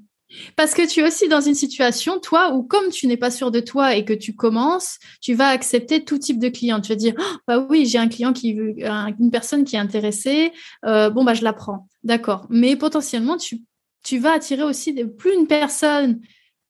Parce 0.57 0.75
que 0.75 0.87
tu 0.87 1.01
es 1.01 1.07
aussi 1.07 1.27
dans 1.27 1.41
une 1.41 1.55
situation, 1.55 2.21
toi, 2.21 2.53
où 2.53 2.63
comme 2.63 2.91
tu 2.91 3.07
n'es 3.07 3.17
pas 3.17 3.31
sûr 3.31 3.51
de 3.51 3.61
toi 3.61 3.95
et 3.95 4.05
que 4.05 4.13
tu 4.13 4.35
commences, 4.35 4.99
tu 5.23 5.33
vas 5.33 5.49
accepter 5.49 6.05
tout 6.05 6.19
type 6.19 6.39
de 6.39 6.51
client. 6.51 6.79
Tu 6.83 6.91
vas 6.91 6.97
dire, 6.97 7.15
oh, 7.19 7.37
bah 7.47 7.67
oui, 7.71 7.87
j'ai 7.87 7.97
un 7.97 8.09
client 8.09 8.35
qui 8.35 8.53
veut, 8.53 8.75
une 8.79 9.31
personne 9.31 9.65
qui 9.65 9.77
est 9.77 9.79
intéressée, 9.79 10.53
euh, 10.85 11.09
bon, 11.09 11.25
bah 11.25 11.33
je 11.33 11.45
la 11.45 11.55
prends. 11.55 11.89
D'accord. 12.05 12.47
Mais 12.51 12.77
potentiellement, 12.77 13.39
tu, 13.39 13.63
tu 14.05 14.19
vas 14.19 14.33
attirer 14.33 14.65
aussi, 14.65 14.93
plus 14.93 15.33
une 15.33 15.47
personne 15.47 16.21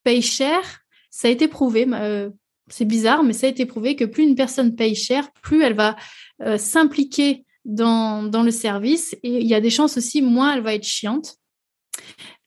paye 0.05 0.21
cher, 0.21 0.61
ça 1.09 1.27
a 1.27 1.31
été 1.31 1.47
prouvé, 1.47 1.87
euh, 1.91 2.29
c'est 2.67 2.85
bizarre, 2.85 3.23
mais 3.23 3.33
ça 3.33 3.47
a 3.47 3.49
été 3.49 3.65
prouvé 3.65 3.95
que 3.95 4.05
plus 4.05 4.23
une 4.23 4.35
personne 4.35 4.75
paye 4.75 4.95
cher, 4.95 5.31
plus 5.41 5.63
elle 5.63 5.75
va 5.75 5.95
euh, 6.41 6.57
s'impliquer 6.57 7.45
dans, 7.65 8.29
le 8.31 8.51
service 8.51 9.13
et 9.23 9.39
il 9.39 9.47
y 9.47 9.53
a 9.53 9.61
des 9.61 9.69
chances 9.69 9.97
aussi, 9.97 10.21
moins 10.21 10.53
elle 10.53 10.63
va 10.63 10.73
être 10.73 10.85
chiante. 10.85 11.35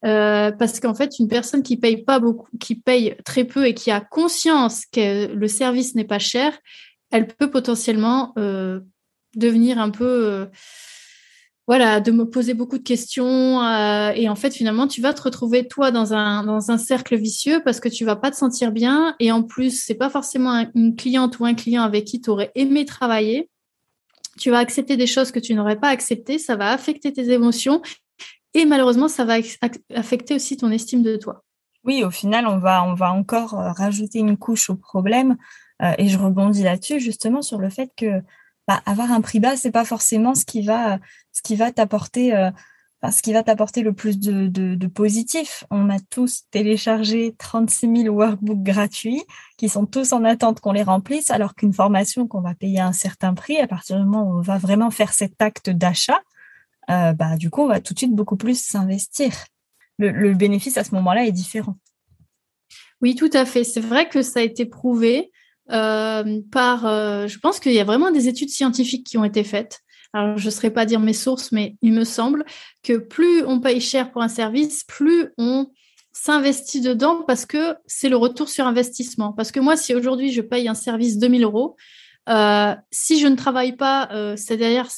Euh, 0.04 0.50
parce 0.50 0.80
qu'en 0.80 0.94
fait, 0.94 1.18
une 1.20 1.28
personne 1.28 1.62
qui 1.62 1.76
paye 1.76 2.02
pas 2.02 2.18
beaucoup, 2.18 2.48
qui 2.58 2.74
paye 2.74 3.14
très 3.24 3.44
peu 3.44 3.66
et 3.66 3.74
qui 3.74 3.92
a 3.92 4.00
conscience 4.00 4.84
que 4.86 5.26
le 5.26 5.48
service 5.48 5.94
n'est 5.94 6.04
pas 6.04 6.18
cher, 6.18 6.58
elle 7.12 7.28
peut 7.28 7.50
potentiellement 7.50 8.32
devenir 9.36 9.78
un 9.78 9.90
peu, 9.90 10.48
voilà, 11.66 12.00
de 12.00 12.10
me 12.10 12.24
poser 12.24 12.54
beaucoup 12.54 12.78
de 12.78 12.82
questions. 12.82 13.62
et 14.14 14.28
en 14.28 14.34
fait, 14.34 14.52
finalement, 14.52 14.88
tu 14.88 15.00
vas 15.00 15.14
te 15.14 15.22
retrouver 15.22 15.68
toi 15.68 15.90
dans 15.90 16.12
un 16.12 16.78
cercle 16.78 17.16
vicieux 17.16 17.62
parce 17.64 17.78
que 17.78 17.88
tu 17.88 18.04
vas 18.04 18.16
pas 18.16 18.30
te 18.30 18.36
sentir 18.36 18.72
bien. 18.72 19.14
Et 19.20 19.30
en 19.30 19.42
plus, 19.42 19.82
c'est 19.84 19.94
pas 19.94 20.10
forcément 20.10 20.66
une 20.74 20.96
cliente 20.96 21.38
ou 21.38 21.44
un 21.44 21.54
client 21.54 21.82
avec 21.82 22.04
qui 22.04 22.20
tu 22.20 22.30
aurais 22.30 22.50
aimé 22.54 22.84
travailler 22.84 23.48
tu 24.38 24.50
vas 24.50 24.60
accepter 24.60 24.96
des 24.96 25.06
choses 25.06 25.30
que 25.30 25.38
tu 25.38 25.54
n'aurais 25.54 25.76
pas 25.76 25.88
acceptées, 25.88 26.38
ça 26.38 26.56
va 26.56 26.70
affecter 26.70 27.12
tes 27.12 27.30
émotions 27.30 27.82
et 28.54 28.66
malheureusement, 28.66 29.08
ça 29.08 29.24
va 29.24 29.36
affecter 29.94 30.34
aussi 30.34 30.56
ton 30.56 30.70
estime 30.70 31.02
de 31.02 31.16
toi. 31.16 31.42
Oui, 31.84 32.04
au 32.04 32.10
final, 32.10 32.46
on 32.46 32.58
va, 32.58 32.84
on 32.84 32.94
va 32.94 33.12
encore 33.12 33.58
euh, 33.58 33.72
rajouter 33.72 34.18
une 34.18 34.36
couche 34.36 34.70
au 34.70 34.76
problème. 34.76 35.36
Euh, 35.82 35.92
et 35.98 36.08
je 36.08 36.18
rebondis 36.18 36.62
là-dessus 36.62 37.00
justement 37.00 37.42
sur 37.42 37.58
le 37.58 37.70
fait 37.70 37.90
que 37.96 38.22
bah, 38.68 38.82
avoir 38.86 39.10
un 39.10 39.20
prix 39.20 39.40
bas, 39.40 39.56
c'est 39.56 39.70
pas 39.70 39.84
forcément 39.84 40.34
ce 40.34 40.44
qui 40.44 40.62
va, 40.62 40.98
ce 41.32 41.42
qui 41.42 41.56
va 41.56 41.72
t'apporter, 41.72 42.34
euh, 42.34 42.50
ce 43.10 43.22
qui 43.22 43.32
va 43.32 43.42
t'apporter 43.42 43.82
le 43.82 43.92
plus 43.92 44.18
de, 44.18 44.46
de, 44.46 44.86
positif. 44.86 45.64
On 45.70 45.90
a 45.90 45.98
tous 45.98 46.44
téléchargé 46.50 47.34
36 47.38 48.02
000 48.04 48.14
workbooks 48.14 48.62
gratuits 48.62 49.22
qui 49.56 49.68
sont 49.68 49.86
tous 49.86 50.12
en 50.12 50.24
attente 50.24 50.60
qu'on 50.60 50.72
les 50.72 50.84
remplisse, 50.84 51.30
alors 51.30 51.54
qu'une 51.54 51.72
formation 51.72 52.28
qu'on 52.28 52.40
va 52.40 52.54
payer 52.54 52.80
un 52.80 52.92
certain 52.92 53.34
prix, 53.34 53.58
à 53.58 53.66
partir 53.66 53.98
du 53.98 54.04
moment 54.04 54.22
où 54.22 54.38
on 54.38 54.42
va 54.42 54.58
vraiment 54.58 54.90
faire 54.90 55.12
cet 55.12 55.42
acte 55.42 55.70
d'achat, 55.70 56.20
euh, 56.90 57.12
bah, 57.12 57.36
du 57.36 57.50
coup, 57.50 57.62
on 57.62 57.68
va 57.68 57.80
tout 57.80 57.94
de 57.94 57.98
suite 57.98 58.14
beaucoup 58.14 58.36
plus 58.36 58.60
s'investir. 58.60 59.32
Le, 59.98 60.34
bénéfice 60.34 60.78
à 60.78 60.84
ce 60.84 60.94
moment-là 60.94 61.26
est 61.26 61.32
différent. 61.32 61.76
Oui, 63.00 63.14
tout 63.14 63.30
à 63.32 63.44
fait. 63.44 63.64
C'est 63.64 63.80
vrai 63.80 64.08
que 64.08 64.22
ça 64.22 64.40
a 64.40 64.42
été 64.42 64.66
prouvé 64.66 65.30
euh, 65.72 66.40
par. 66.50 66.86
Euh, 66.86 67.26
je 67.26 67.38
pense 67.38 67.60
qu'il 67.60 67.72
y 67.72 67.80
a 67.80 67.84
vraiment 67.84 68.10
des 68.10 68.28
études 68.28 68.50
scientifiques 68.50 69.06
qui 69.06 69.18
ont 69.18 69.24
été 69.24 69.44
faites. 69.44 69.80
Alors, 70.12 70.36
je 70.36 70.46
ne 70.46 70.50
saurais 70.50 70.70
pas 70.70 70.84
dire 70.84 71.00
mes 71.00 71.14
sources, 71.14 71.52
mais 71.52 71.76
il 71.80 71.92
me 71.92 72.04
semble 72.04 72.44
que 72.82 72.98
plus 72.98 73.42
on 73.44 73.60
paye 73.60 73.80
cher 73.80 74.12
pour 74.12 74.22
un 74.22 74.28
service, 74.28 74.84
plus 74.84 75.28
on 75.38 75.68
s'investit 76.12 76.82
dedans 76.82 77.22
parce 77.26 77.46
que 77.46 77.74
c'est 77.86 78.10
le 78.10 78.16
retour 78.16 78.50
sur 78.50 78.66
investissement. 78.66 79.32
Parce 79.32 79.50
que 79.50 79.60
moi, 79.60 79.76
si 79.76 79.94
aujourd'hui 79.94 80.30
je 80.30 80.42
paye 80.42 80.68
un 80.68 80.74
service 80.74 81.16
2000 81.18 81.44
euros, 81.44 81.76
euh, 82.28 82.74
si 82.90 83.18
je 83.18 83.26
ne 83.26 83.36
travaille 83.36 83.74
pas, 83.74 84.10
c'est 84.36 84.58
derrière, 84.58 84.88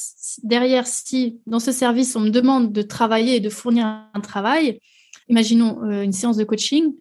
derrière, 0.43 0.85
si 0.85 1.39
dans 1.47 1.61
ce 1.61 1.71
service, 1.71 2.15
on 2.17 2.19
me 2.19 2.29
demande 2.29 2.73
de 2.73 2.81
travailler 2.81 3.37
et 3.37 3.39
de 3.39 3.49
fournir 3.49 3.85
un 4.13 4.19
travail, 4.19 4.81
imaginons 5.29 5.81
une 6.01 6.11
séance 6.11 6.35
de 6.35 6.43
coaching, 6.43 6.93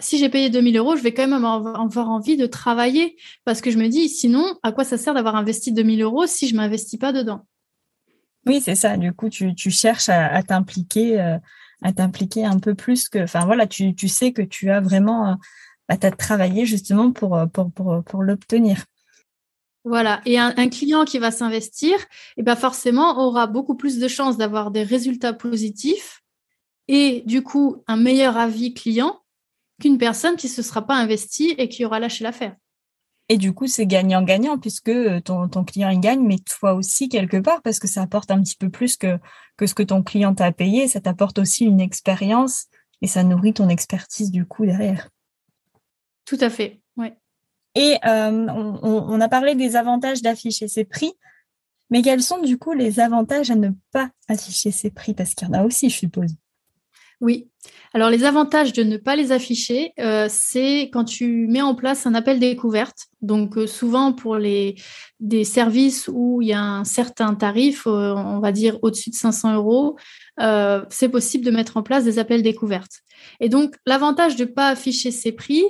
si 0.00 0.18
j'ai 0.18 0.28
payé 0.28 0.50
2000 0.50 0.76
euros, 0.76 0.96
je 0.96 1.02
vais 1.02 1.12
quand 1.12 1.26
même 1.26 1.44
avoir 1.44 2.10
envie 2.10 2.36
de 2.36 2.46
travailler 2.46 3.16
parce 3.44 3.60
que 3.60 3.70
je 3.70 3.78
me 3.78 3.88
dis, 3.88 4.08
sinon, 4.08 4.56
à 4.62 4.72
quoi 4.72 4.84
ça 4.84 4.98
sert 4.98 5.14
d'avoir 5.14 5.36
investi 5.36 5.72
2000 5.72 6.02
euros 6.02 6.26
si 6.26 6.48
je 6.48 6.54
ne 6.54 6.60
m'investis 6.60 6.98
pas 6.98 7.12
dedans? 7.12 7.46
Oui, 8.46 8.60
c'est 8.60 8.76
ça. 8.76 8.96
Du 8.96 9.12
coup, 9.12 9.28
tu, 9.28 9.70
cherches 9.70 10.08
à, 10.08 10.42
t'impliquer 10.42 11.38
à 11.82 11.92
t'impliquer 11.92 12.44
un 12.44 12.58
peu 12.58 12.74
plus 12.74 13.08
que, 13.08 13.22
enfin 13.22 13.44
voilà, 13.46 13.66
tu, 13.66 13.94
sais 14.08 14.32
que 14.32 14.42
tu 14.42 14.70
as 14.70 14.80
vraiment, 14.80 15.36
bah, 15.88 15.96
as 16.00 16.10
travaillé 16.10 16.66
justement 16.66 17.12
pour, 17.12 17.38
pour, 17.52 17.70
pour, 17.70 18.02
pour 18.04 18.22
l'obtenir. 18.22 18.84
Voilà. 19.84 20.20
Et 20.26 20.38
un, 20.38 20.68
client 20.68 21.04
qui 21.04 21.18
va 21.18 21.30
s'investir, 21.30 21.94
et 21.96 22.38
eh 22.38 22.42
ben 22.42 22.56
forcément, 22.56 23.18
aura 23.26 23.46
beaucoup 23.46 23.74
plus 23.74 23.98
de 23.98 24.08
chances 24.08 24.36
d'avoir 24.36 24.70
des 24.70 24.82
résultats 24.82 25.32
positifs 25.32 26.22
et 26.88 27.22
du 27.26 27.42
coup 27.42 27.82
un 27.86 27.96
meilleur 27.96 28.36
avis 28.36 28.74
client 28.74 29.18
qu'une 29.80 29.98
personne 29.98 30.36
qui 30.36 30.46
ne 30.46 30.52
se 30.52 30.62
sera 30.62 30.86
pas 30.86 30.96
investie 30.96 31.54
et 31.58 31.68
qui 31.68 31.84
aura 31.84 32.00
lâché 32.00 32.24
l'affaire. 32.24 32.56
Et 33.30 33.36
du 33.36 33.52
coup, 33.52 33.66
c'est 33.66 33.86
gagnant-gagnant 33.86 34.58
puisque 34.58 34.88
euh, 34.88 35.20
ton, 35.20 35.64
client 35.64 35.90
il 35.90 36.00
gagne, 36.00 36.22
mais 36.22 36.38
toi 36.38 36.72
aussi 36.72 37.08
quelque 37.08 37.36
part 37.36 37.60
parce 37.62 37.78
que 37.78 37.86
ça 37.86 38.02
apporte 38.02 38.30
un 38.30 38.42
petit 38.42 38.56
peu 38.56 38.70
plus 38.70 38.96
que, 38.96 39.18
que 39.56 39.66
ce 39.66 39.74
que 39.74 39.82
ton 39.82 40.02
client 40.02 40.34
t'a 40.34 40.50
payé. 40.50 40.88
Ça 40.88 41.00
t'apporte 41.00 41.38
aussi 41.38 41.66
une 41.66 41.80
expérience 41.80 42.66
et 43.02 43.06
ça 43.06 43.22
nourrit 43.24 43.52
ton 43.54 43.68
expertise 43.68 44.30
du 44.30 44.46
coup 44.46 44.64
derrière. 44.64 45.10
Tout 46.24 46.38
à 46.40 46.48
fait, 46.48 46.80
ouais. 46.96 47.16
Et 47.74 47.96
euh, 48.06 48.46
on, 48.82 49.20
a 49.20 49.28
parlé 49.28 49.54
des 49.54 49.76
avantages 49.76 50.22
d'afficher 50.22 50.66
ses 50.66 50.84
prix, 50.84 51.12
mais 51.90 52.02
quels 52.02 52.22
sont 52.22 52.42
du 52.42 52.58
coup 52.58 52.72
les 52.72 52.98
avantages 52.98 53.50
à 53.50 53.54
ne 53.54 53.70
pas 53.92 54.10
afficher 54.26 54.70
ses 54.70 54.90
prix? 54.90 55.14
Parce 55.14 55.34
qu'il 55.34 55.46
y 55.46 55.50
en 55.50 55.54
a 55.54 55.64
aussi, 55.64 55.90
je 55.90 55.96
suppose. 55.96 56.34
Oui. 57.20 57.50
Alors 57.94 58.10
les 58.10 58.24
avantages 58.24 58.72
de 58.72 58.82
ne 58.82 58.96
pas 58.96 59.16
les 59.16 59.32
afficher, 59.32 59.92
euh, 59.98 60.26
c'est 60.28 60.90
quand 60.92 61.04
tu 61.04 61.46
mets 61.48 61.62
en 61.62 61.74
place 61.74 62.06
un 62.06 62.14
appel 62.14 62.38
découverte. 62.38 63.06
Donc 63.22 63.56
euh, 63.56 63.66
souvent 63.66 64.12
pour 64.12 64.36
les 64.36 64.76
des 65.20 65.44
services 65.44 66.08
où 66.12 66.42
il 66.42 66.48
y 66.48 66.52
a 66.52 66.62
un 66.62 66.84
certain 66.84 67.34
tarif, 67.34 67.86
on 67.86 68.40
va 68.40 68.52
dire 68.52 68.78
au-dessus 68.82 69.10
de 69.10 69.14
500 69.14 69.54
euros, 69.54 69.96
c'est 70.90 71.08
possible 71.08 71.44
de 71.44 71.50
mettre 71.50 71.76
en 71.76 71.82
place 71.82 72.04
des 72.04 72.18
appels 72.18 72.42
découvertes. 72.42 73.00
Et 73.40 73.48
donc 73.48 73.74
l'avantage 73.84 74.36
de 74.36 74.44
ne 74.44 74.48
pas 74.48 74.68
afficher 74.68 75.10
ses 75.10 75.32
prix, 75.32 75.64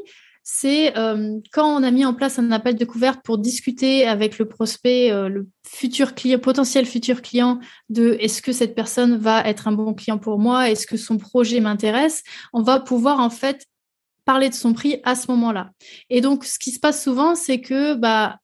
c'est 0.50 0.96
euh, 0.96 1.38
quand 1.52 1.78
on 1.78 1.82
a 1.82 1.90
mis 1.90 2.06
en 2.06 2.14
place 2.14 2.38
un 2.38 2.50
appel 2.52 2.74
de 2.74 2.87
couverte 2.87 3.20
pour 3.22 3.37
discuter 3.37 4.06
avec 4.06 4.38
le 4.38 4.48
prospect, 4.48 5.12
euh, 5.12 5.28
le 5.28 5.46
futur 5.62 6.14
client, 6.14 6.38
potentiel 6.38 6.87
futur 6.87 7.20
client, 7.20 7.61
de 7.90 8.16
est-ce 8.18 8.40
que 8.40 8.52
cette 8.52 8.74
personne 8.74 9.18
va 9.18 9.42
être 9.42 9.68
un 9.68 9.72
bon 9.72 9.92
client 9.92 10.16
pour 10.16 10.38
moi, 10.38 10.70
est-ce 10.70 10.87
que 10.87 10.96
son 10.96 11.18
projet 11.18 11.61
m'intéresse, 11.61 12.22
on 12.54 12.62
va 12.62 12.80
pouvoir 12.80 13.20
en 13.20 13.28
fait 13.28 13.66
parler 14.24 14.48
de 14.48 14.54
son 14.54 14.72
prix 14.72 15.02
à 15.04 15.16
ce 15.16 15.30
moment-là. 15.32 15.70
Et 16.08 16.22
donc, 16.22 16.46
ce 16.46 16.58
qui 16.58 16.70
se 16.70 16.80
passe 16.80 17.04
souvent, 17.04 17.34
c'est 17.34 17.61
que 17.61 17.92
bah, 17.92 18.38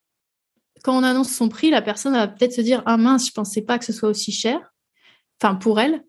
quand 0.83 0.95
on 0.95 1.01
annonce 1.01 1.31
son 1.31 1.49
prix, 1.49 1.71
la 1.71 1.81
personne 1.81 2.13
va 2.13 2.27
peut-être 2.27 2.53
se 2.53 2.61
dire 2.61 2.83
ah 2.85 2.97
mince, 2.97 3.25
je 3.25 3.31
pensais 3.31 3.63
pas 3.63 3.79
que 3.79 3.85
ce 3.85 3.93
soit 3.93 4.09
aussi 4.09 4.31
cher, 4.31 4.75
enfin 5.41 5.55
pour 5.55 5.79
elle. 5.79 6.03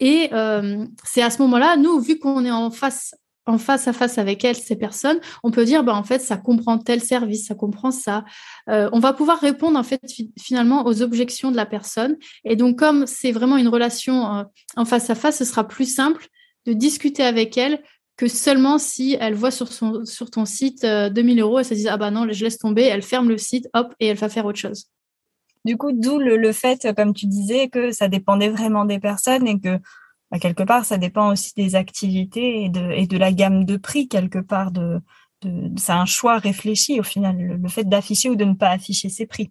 Et 0.00 0.28
euh, 0.32 0.84
c'est 1.04 1.22
à 1.22 1.30
ce 1.30 1.40
moment-là, 1.42 1.76
nous, 1.76 2.00
vu 2.00 2.18
qu'on 2.18 2.44
est 2.44 2.50
en 2.50 2.72
face 2.72 3.14
en 3.46 3.58
face 3.58 3.86
à 3.88 3.92
face 3.92 4.18
avec 4.18 4.44
elles, 4.44 4.56
ces 4.56 4.76
personnes, 4.76 5.18
on 5.42 5.50
peut 5.50 5.64
dire, 5.64 5.84
bah, 5.84 5.94
en 5.94 6.02
fait, 6.02 6.18
ça 6.18 6.36
comprend 6.36 6.78
tel 6.78 7.00
service, 7.00 7.46
ça 7.46 7.54
comprend 7.54 7.90
ça. 7.90 8.24
Euh, 8.68 8.90
on 8.92 8.98
va 8.98 9.12
pouvoir 9.12 9.38
répondre, 9.40 9.78
en 9.78 9.82
fait, 9.82 10.00
finalement, 10.38 10.84
aux 10.84 11.02
objections 11.02 11.50
de 11.50 11.56
la 11.56 11.66
personne. 11.66 12.16
Et 12.44 12.56
donc, 12.56 12.78
comme 12.78 13.06
c'est 13.06 13.32
vraiment 13.32 13.56
une 13.56 13.68
relation 13.68 14.34
euh, 14.34 14.42
en 14.76 14.84
face 14.84 15.08
à 15.10 15.14
face, 15.14 15.38
ce 15.38 15.44
sera 15.44 15.66
plus 15.66 15.92
simple 15.92 16.26
de 16.66 16.72
discuter 16.72 17.22
avec 17.22 17.56
elle 17.56 17.82
que 18.16 18.28
seulement 18.28 18.78
si 18.78 19.16
elle 19.20 19.34
voit 19.34 19.50
sur, 19.50 19.70
son, 19.72 20.04
sur 20.04 20.30
ton 20.30 20.46
site 20.46 20.84
2000 20.84 21.38
euh, 21.38 21.42
euros, 21.42 21.58
elle 21.60 21.64
se 21.64 21.74
dit, 21.74 21.88
ah 21.88 21.96
bah 21.96 22.10
non, 22.10 22.26
je 22.30 22.44
laisse 22.44 22.58
tomber, 22.58 22.82
elle 22.82 23.02
ferme 23.02 23.28
le 23.28 23.38
site, 23.38 23.68
hop, 23.74 23.94
et 24.00 24.06
elle 24.06 24.16
va 24.16 24.28
faire 24.28 24.46
autre 24.46 24.58
chose. 24.58 24.86
Du 25.64 25.76
coup, 25.76 25.92
d'où 25.92 26.18
le, 26.18 26.36
le 26.36 26.52
fait, 26.52 26.88
comme 26.96 27.12
tu 27.12 27.26
disais, 27.26 27.68
que 27.68 27.90
ça 27.90 28.08
dépendait 28.08 28.48
vraiment 28.48 28.84
des 28.84 28.98
personnes 28.98 29.46
et 29.46 29.60
que 29.60 29.78
bah, 30.30 30.38
quelque 30.38 30.62
part, 30.62 30.84
ça 30.84 30.98
dépend 30.98 31.32
aussi 31.32 31.52
des 31.56 31.74
activités 31.74 32.64
et 32.64 32.68
de, 32.68 33.16
la 33.16 33.32
gamme 33.32 33.64
de 33.64 33.76
prix, 33.76 34.08
quelque 34.08 34.38
part. 34.38 34.72
C'est 35.76 35.92
un 35.92 36.06
choix 36.06 36.38
réfléchi 36.38 36.98
au 36.98 37.04
final, 37.04 37.36
le, 37.38 37.68
fait 37.68 37.84
d'afficher 37.84 38.28
ou 38.28 38.36
de 38.36 38.44
ne 38.44 38.54
pas 38.54 38.70
afficher 38.70 39.08
ses 39.08 39.26
prix. 39.26 39.50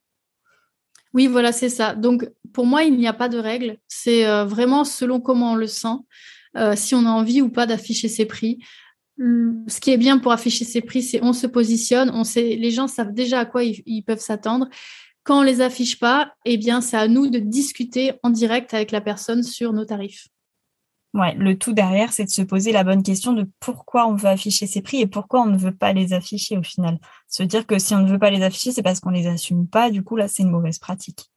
Oui, 1.13 1.27
voilà, 1.27 1.53
c'est 1.53 1.69
ça. 1.69 1.95
Donc, 1.95 2.29
pour 2.53 2.65
moi, 2.65 2.83
il 2.83 2.97
n'y 2.97 3.07
a 3.07 3.13
pas 3.13 3.29
de 3.29 3.37
règle. 3.37 3.77
C'est 3.87 4.27
euh, 4.27 4.43
vraiment 4.43 4.83
selon 4.83 5.21
comment 5.21 5.53
on 5.53 5.55
le 5.55 5.67
sent, 5.67 5.95
euh, 6.57 6.75
si 6.75 6.93
on 6.93 7.05
a 7.05 7.09
envie 7.09 7.41
ou 7.41 7.49
pas 7.49 7.65
d'afficher 7.65 8.09
ses 8.09 8.25
prix. 8.25 8.59
Ce 9.17 9.79
qui 9.79 9.91
est 9.91 9.97
bien 9.97 10.17
pour 10.17 10.33
afficher 10.33 10.65
ses 10.65 10.81
prix, 10.81 11.01
c'est 11.01 11.23
on 11.23 11.31
se 11.31 11.47
positionne, 11.47 12.11
on 12.13 12.25
sait, 12.25 12.57
les 12.57 12.71
gens 12.71 12.89
savent 12.89 13.13
déjà 13.13 13.39
à 13.39 13.45
quoi 13.45 13.63
ils, 13.63 13.81
ils 13.85 14.01
peuvent 14.01 14.19
s'attendre. 14.19 14.67
Quand 15.23 15.39
on 15.39 15.41
les 15.41 15.61
affiche 15.61 15.99
pas, 15.99 16.33
eh 16.43 16.57
bien, 16.57 16.81
c'est 16.81 16.97
à 16.97 17.07
nous 17.07 17.27
de 17.27 17.39
discuter 17.39 18.11
en 18.21 18.29
direct 18.29 18.73
avec 18.73 18.91
la 18.91 18.99
personne 18.99 19.41
sur 19.41 19.71
nos 19.71 19.85
tarifs. 19.85 20.27
Ouais, 21.15 21.33
le 21.35 21.57
tout 21.57 21.71
derrière, 21.71 22.11
c'est 22.11 22.25
de 22.25 22.29
se 22.29 22.41
poser 22.41 22.73
la 22.73 22.83
bonne 22.83 23.01
question 23.01 23.31
de 23.31 23.49
pourquoi 23.61 24.05
on 24.05 24.15
veut 24.15 24.27
afficher 24.27 24.67
ces 24.67 24.81
prix 24.81 24.99
et 24.99 25.07
pourquoi 25.07 25.43
on 25.43 25.45
ne 25.45 25.57
veut 25.57 25.73
pas 25.73 25.93
les 25.93 26.11
afficher 26.11 26.57
au 26.57 26.61
final. 26.61 26.99
Se 27.29 27.41
dire 27.41 27.65
que 27.65 27.79
si 27.79 27.95
on 27.95 28.01
ne 28.01 28.11
veut 28.11 28.19
pas 28.19 28.31
les 28.31 28.43
afficher, 28.43 28.73
c'est 28.73 28.83
parce 28.83 28.99
qu'on 28.99 29.11
les 29.11 29.25
assume 29.25 29.65
pas. 29.65 29.89
Du 29.91 30.03
coup, 30.03 30.17
là, 30.17 30.27
c'est 30.27 30.43
une 30.43 30.51
mauvaise 30.51 30.77
pratique. 30.77 31.31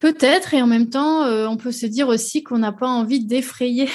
Peut-être, 0.00 0.52
et 0.52 0.60
en 0.60 0.66
même 0.66 0.90
temps, 0.90 1.22
euh, 1.22 1.46
on 1.46 1.56
peut 1.56 1.72
se 1.72 1.86
dire 1.86 2.08
aussi 2.08 2.42
qu'on 2.42 2.58
n'a 2.58 2.72
pas 2.72 2.86
envie 2.86 3.24
d'effrayer 3.24 3.88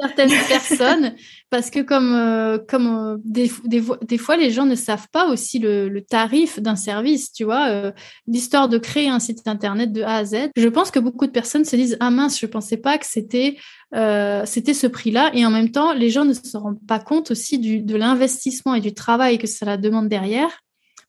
certaines 0.00 0.30
personnes, 0.48 1.14
parce 1.50 1.70
que 1.70 1.80
comme, 1.80 2.14
euh, 2.14 2.58
comme 2.58 2.86
euh, 2.86 3.16
des, 3.24 3.50
des, 3.64 4.18
fois, 4.18 4.36
les 4.36 4.50
gens 4.50 4.66
ne 4.66 4.74
savent 4.74 5.08
pas 5.12 5.28
aussi 5.28 5.58
le, 5.58 6.00
tarif 6.00 6.60
d'un 6.60 6.76
service, 6.76 7.32
tu 7.32 7.44
vois, 7.44 7.92
l'histoire 8.26 8.68
de 8.68 8.78
créer 8.78 9.08
un 9.08 9.18
site 9.18 9.46
internet 9.46 9.92
de 9.92 10.02
A 10.02 10.16
à 10.16 10.24
Z. 10.24 10.50
Je 10.56 10.68
pense 10.68 10.90
que 10.90 10.98
beaucoup 10.98 11.26
de 11.26 11.32
personnes 11.32 11.64
se 11.64 11.76
disent 11.76 11.96
ah 12.00 12.10
mince, 12.10 12.40
je 12.40 12.46
pensais 12.46 12.78
pas 12.78 12.98
que 12.98 13.06
c'était 13.06 13.56
c'était 13.92 14.74
ce 14.74 14.86
prix-là, 14.86 15.30
et 15.34 15.44
en 15.44 15.50
même 15.50 15.70
temps, 15.70 15.92
les 15.92 16.10
gens 16.10 16.24
ne 16.24 16.32
se 16.32 16.56
rendent 16.56 16.84
pas 16.86 16.98
compte 16.98 17.30
aussi 17.30 17.58
du, 17.58 17.80
de 17.80 17.96
l'investissement 17.96 18.74
et 18.74 18.80
du 18.80 18.94
travail 18.94 19.38
que 19.38 19.46
ça 19.46 19.66
la 19.66 19.76
demande 19.76 20.08
derrière. 20.08 20.60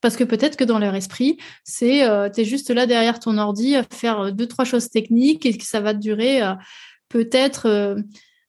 Parce 0.01 0.17
que 0.17 0.23
peut-être 0.23 0.57
que 0.57 0.63
dans 0.63 0.79
leur 0.79 0.95
esprit, 0.95 1.37
c'est 1.63 2.03
euh, 2.03 2.29
tu 2.29 2.41
es 2.41 2.45
juste 2.45 2.71
là 2.71 2.87
derrière 2.87 3.19
ton 3.19 3.37
ordi 3.37 3.75
à 3.75 3.83
faire 3.83 4.19
euh, 4.19 4.31
deux, 4.31 4.47
trois 4.47 4.65
choses 4.65 4.89
techniques 4.89 5.45
et 5.45 5.55
que 5.55 5.63
ça 5.63 5.79
va 5.79 5.93
durer 5.93 6.41
euh, 6.41 6.53
peut-être, 7.07 7.95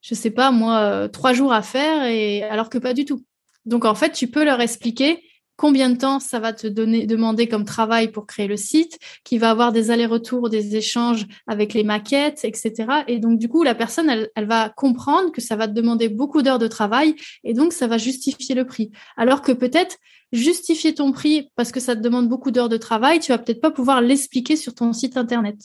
je 0.03 0.13
sais 0.13 0.29
pas 0.29 0.51
moi, 0.51 1.09
trois 1.11 1.33
jours 1.33 1.53
à 1.53 1.63
faire, 1.63 2.05
et 2.05 2.43
alors 2.43 2.69
que 2.69 2.77
pas 2.77 2.93
du 2.93 3.05
tout. 3.05 3.25
Donc 3.65 3.85
en 3.85 3.95
fait, 3.95 4.11
tu 4.11 4.27
peux 4.27 4.43
leur 4.43 4.61
expliquer 4.61 5.23
combien 5.55 5.89
de 5.89 5.97
temps 5.97 6.19
ça 6.19 6.39
va 6.39 6.51
te 6.51 6.67
donner, 6.67 7.05
demander 7.05 7.47
comme 7.47 7.63
travail 7.63 8.11
pour 8.11 8.25
créer 8.25 8.47
le 8.47 8.57
site, 8.57 8.99
qui 9.23 9.37
va 9.37 9.51
avoir 9.51 9.71
des 9.71 9.91
allers-retours, 9.91 10.49
des 10.49 10.75
échanges 10.75 11.25
avec 11.47 11.73
les 11.73 11.83
maquettes, 11.83 12.43
etc. 12.43 12.73
Et 13.07 13.19
donc, 13.19 13.39
du 13.39 13.47
coup, 13.47 13.63
la 13.63 13.75
personne, 13.75 14.09
elle, 14.09 14.29
elle 14.35 14.45
va 14.45 14.69
comprendre 14.69 15.31
que 15.31 15.41
ça 15.41 15.55
va 15.55 15.67
te 15.67 15.73
demander 15.73 16.09
beaucoup 16.09 16.41
d'heures 16.41 16.59
de 16.59 16.67
travail 16.67 17.15
et 17.43 17.53
donc 17.53 17.71
ça 17.71 17.87
va 17.87 17.97
justifier 17.97 18.55
le 18.55 18.65
prix. 18.65 18.91
Alors 19.15 19.41
que 19.41 19.51
peut-être 19.51 19.97
justifier 20.31 20.95
ton 20.95 21.11
prix 21.11 21.49
parce 21.55 21.71
que 21.71 21.79
ça 21.79 21.95
te 21.95 22.01
demande 22.01 22.27
beaucoup 22.27 22.51
d'heures 22.51 22.69
de 22.69 22.77
travail, 22.77 23.19
tu 23.19 23.31
vas 23.31 23.37
peut-être 23.37 23.61
pas 23.61 23.71
pouvoir 23.71 24.01
l'expliquer 24.01 24.55
sur 24.55 24.73
ton 24.73 24.91
site 24.91 25.15
internet. 25.15 25.57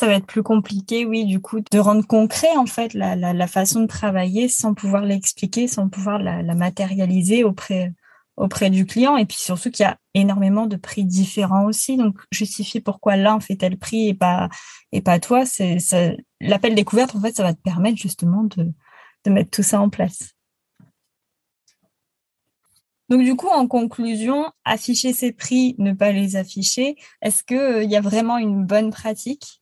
Ça 0.00 0.06
va 0.06 0.14
être 0.14 0.24
plus 0.24 0.42
compliqué, 0.42 1.04
oui, 1.04 1.26
du 1.26 1.40
coup, 1.42 1.60
de 1.60 1.78
rendre 1.78 2.06
concret 2.06 2.56
en 2.56 2.64
fait 2.64 2.94
la, 2.94 3.14
la, 3.16 3.46
façon 3.46 3.82
de 3.82 3.86
travailler 3.86 4.48
sans 4.48 4.72
pouvoir 4.72 5.04
l'expliquer, 5.04 5.68
sans 5.68 5.90
pouvoir 5.90 6.18
la, 6.18 6.42
matérialiser 6.54 7.44
auprès 7.44 7.92
auprès 8.38 8.70
du 8.70 8.86
client. 8.86 9.18
Et 9.18 9.26
puis 9.26 9.36
surtout 9.36 9.70
qu'il 9.70 9.84
y 9.84 9.86
a 9.86 9.98
énormément 10.14 10.64
de 10.66 10.76
prix 10.76 11.04
différents 11.04 11.66
aussi. 11.66 11.98
Donc 11.98 12.16
justifier 12.32 12.80
pourquoi 12.80 13.16
l'un 13.16 13.40
fait 13.40 13.56
tel 13.56 13.76
prix 13.76 14.08
et 14.08 14.14
pas 14.14 14.48
et 14.90 15.02
pas 15.02 15.20
toi, 15.20 15.44
c'est 15.44 15.76
l'appel 16.40 16.74
découverte 16.74 17.14
en 17.14 17.20
fait, 17.20 17.36
ça 17.36 17.42
va 17.42 17.52
te 17.52 17.60
permettre 17.60 17.98
justement 17.98 18.44
de 18.44 18.72
de 19.26 19.30
mettre 19.30 19.50
tout 19.50 19.62
ça 19.62 19.82
en 19.82 19.90
place. 19.90 20.30
Donc 23.10 23.22
du 23.22 23.36
coup, 23.36 23.48
en 23.48 23.66
conclusion, 23.66 24.50
afficher 24.64 25.12
ses 25.12 25.32
prix, 25.32 25.74
ne 25.76 25.92
pas 25.92 26.10
les 26.10 26.36
afficher, 26.36 26.96
est-ce 27.20 27.44
qu'il 27.44 27.58
euh, 27.58 27.84
y 27.84 27.96
a 27.96 28.00
vraiment 28.00 28.38
une 28.38 28.64
bonne 28.64 28.90
pratique? 28.90 29.59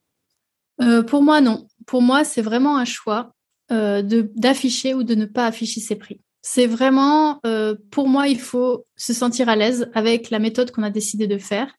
Euh, 0.81 1.03
Pour 1.03 1.23
moi, 1.23 1.41
non. 1.41 1.67
Pour 1.87 2.03
moi, 2.03 2.25
c'est 2.25 2.43
vraiment 2.43 2.77
un 2.77 2.85
choix 2.85 3.33
euh, 3.71 4.03
d'afficher 4.35 4.95
ou 4.95 5.03
de 5.03 5.15
ne 5.15 5.27
pas 5.27 5.47
afficher 5.47 5.81
ses 5.81 5.97
prix. 5.97 6.21
C'est 6.41 6.67
vraiment, 6.67 7.41
pour 7.91 8.09
moi, 8.09 8.29
il 8.29 8.39
faut 8.39 8.85
se 8.97 9.13
sentir 9.13 9.49
à 9.51 9.57
l'aise 9.57 9.91
avec 9.93 10.31
la 10.31 10.39
méthode 10.39 10.71
qu'on 10.71 10.85
a 10.85 10.89
décidé 10.89 11.27
de 11.27 11.37
faire. 11.37 11.75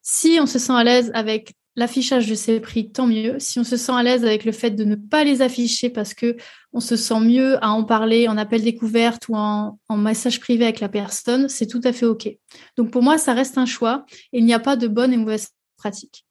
Si 0.00 0.38
on 0.40 0.46
se 0.46 0.58
sent 0.58 0.72
à 0.72 0.84
l'aise 0.84 1.10
avec 1.14 1.52
l'affichage 1.76 2.26
de 2.26 2.34
ces 2.34 2.58
prix, 2.58 2.90
tant 2.90 3.06
mieux. 3.06 3.38
Si 3.38 3.58
on 3.60 3.64
se 3.64 3.76
sent 3.76 3.92
à 3.92 4.02
l'aise 4.02 4.24
avec 4.24 4.44
le 4.44 4.52
fait 4.52 4.70
de 4.70 4.84
ne 4.84 4.96
pas 4.96 5.24
les 5.24 5.42
afficher 5.42 5.90
parce 5.90 6.14
que 6.14 6.36
on 6.72 6.80
se 6.80 6.96
sent 6.96 7.20
mieux 7.20 7.62
à 7.62 7.70
en 7.70 7.84
parler 7.84 8.28
en 8.28 8.36
appel 8.36 8.62
découverte 8.62 9.28
ou 9.28 9.36
en, 9.36 9.78
message 9.90 10.40
privé 10.40 10.64
avec 10.64 10.80
la 10.80 10.88
personne, 10.88 11.48
c'est 11.48 11.66
tout 11.66 11.80
à 11.84 11.92
fait 11.92 12.06
OK. 12.06 12.28
Donc 12.76 12.90
pour 12.90 13.02
moi, 13.02 13.18
ça 13.18 13.34
reste 13.34 13.58
un 13.58 13.66
choix 13.66 14.04
et 14.32 14.38
il 14.38 14.44
n'y 14.44 14.54
a 14.54 14.58
pas 14.58 14.76
de 14.76 14.88
bonne 14.88 15.12
et 15.12 15.16
mauvaise 15.16 15.50
pratique. 15.76 16.25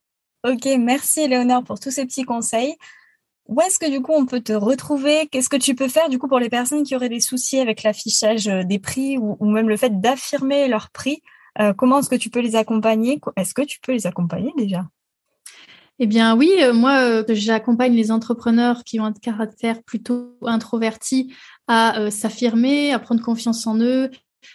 Ok, 0.47 0.67
merci 0.77 1.21
Éléonore 1.21 1.63
pour 1.63 1.79
tous 1.79 1.89
ces 1.89 2.05
petits 2.05 2.23
conseils. 2.23 2.75
Où 3.47 3.59
est-ce 3.61 3.79
que 3.79 3.89
du 3.89 3.99
coup 3.99 4.11
on 4.13 4.27
peut 4.27 4.41
te 4.41 4.53
retrouver? 4.53 5.27
Qu'est-ce 5.31 5.49
que 5.49 5.57
tu 5.57 5.73
peux 5.73 5.87
faire 5.87 6.07
du 6.07 6.19
coup 6.19 6.27
pour 6.27 6.37
les 6.37 6.49
personnes 6.49 6.83
qui 6.83 6.95
auraient 6.95 7.09
des 7.09 7.19
soucis 7.19 7.59
avec 7.59 7.81
l'affichage 7.81 8.47
euh, 8.47 8.63
des 8.63 8.77
prix 8.77 9.17
ou, 9.17 9.43
même 9.49 9.67
le 9.67 9.75
fait 9.75 9.99
d'affirmer 9.99 10.67
leurs 10.67 10.91
prix? 10.91 11.23
Euh, 11.59 11.73
Comment 11.73 11.97
est-ce 11.97 12.09
que 12.09 12.15
tu 12.15 12.29
peux 12.29 12.41
les 12.41 12.55
accompagner? 12.55 13.19
Est-ce 13.37 13.55
que 13.55 13.63
tu 13.63 13.79
peux 13.79 13.93
les 13.93 14.05
accompagner 14.05 14.53
déjà? 14.55 14.85
Eh 15.97 16.05
bien 16.05 16.35
oui, 16.35 16.51
euh, 16.61 16.73
moi 16.73 17.23
j'accompagne 17.27 17.95
les 17.95 18.11
entrepreneurs 18.11 18.83
qui 18.83 18.99
ont 18.99 19.05
un 19.05 19.13
caractère 19.13 19.81
plutôt 19.81 20.37
introverti 20.43 21.33
à 21.67 22.11
s'affirmer, 22.11 22.93
à 22.93 22.99
prendre 22.99 23.23
confiance 23.23 23.65
en 23.65 23.79
eux, 23.79 24.11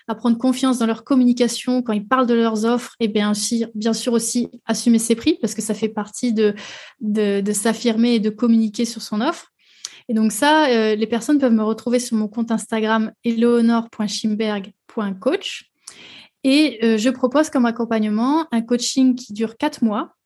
à 0.08 0.14
prendre 0.14 0.38
confiance 0.38 0.78
dans 0.78 0.86
leur 0.86 1.04
communication 1.04 1.82
quand 1.82 1.92
ils 1.92 2.06
parlent 2.06 2.26
de 2.26 2.32
leurs 2.34 2.64
offres 2.64 2.94
et 3.00 3.08
bien, 3.08 3.34
sûr 3.34 4.12
aussi 4.12 4.48
assumer 4.66 4.98
ses 4.98 5.14
prix 5.14 5.38
parce 5.40 5.54
que 5.54 5.62
ça 5.62 5.74
fait 5.74 5.88
partie 5.88 6.32
de, 6.32 6.54
s'affirmer 7.52 8.14
et 8.14 8.20
de 8.20 8.30
communiquer 8.30 8.84
sur 8.84 9.02
son 9.02 9.20
offre. 9.20 9.48
Et 10.08 10.14
donc 10.14 10.32
ça, 10.32 10.94
les 10.94 11.06
personnes 11.06 11.38
peuvent 11.38 11.52
me 11.52 11.62
retrouver 11.62 12.00
sur 12.00 12.16
mon 12.16 12.28
compte 12.28 12.50
Instagram 12.50 13.12
eleonore.schimberg.coach 13.24 15.70
et 16.42 16.98
je 16.98 17.10
propose 17.10 17.50
comme 17.50 17.66
accompagnement 17.66 18.46
un 18.50 18.62
coaching 18.62 19.14
qui 19.14 19.32
dure 19.32 19.56
quatre 19.56 19.84
mois 19.84 20.16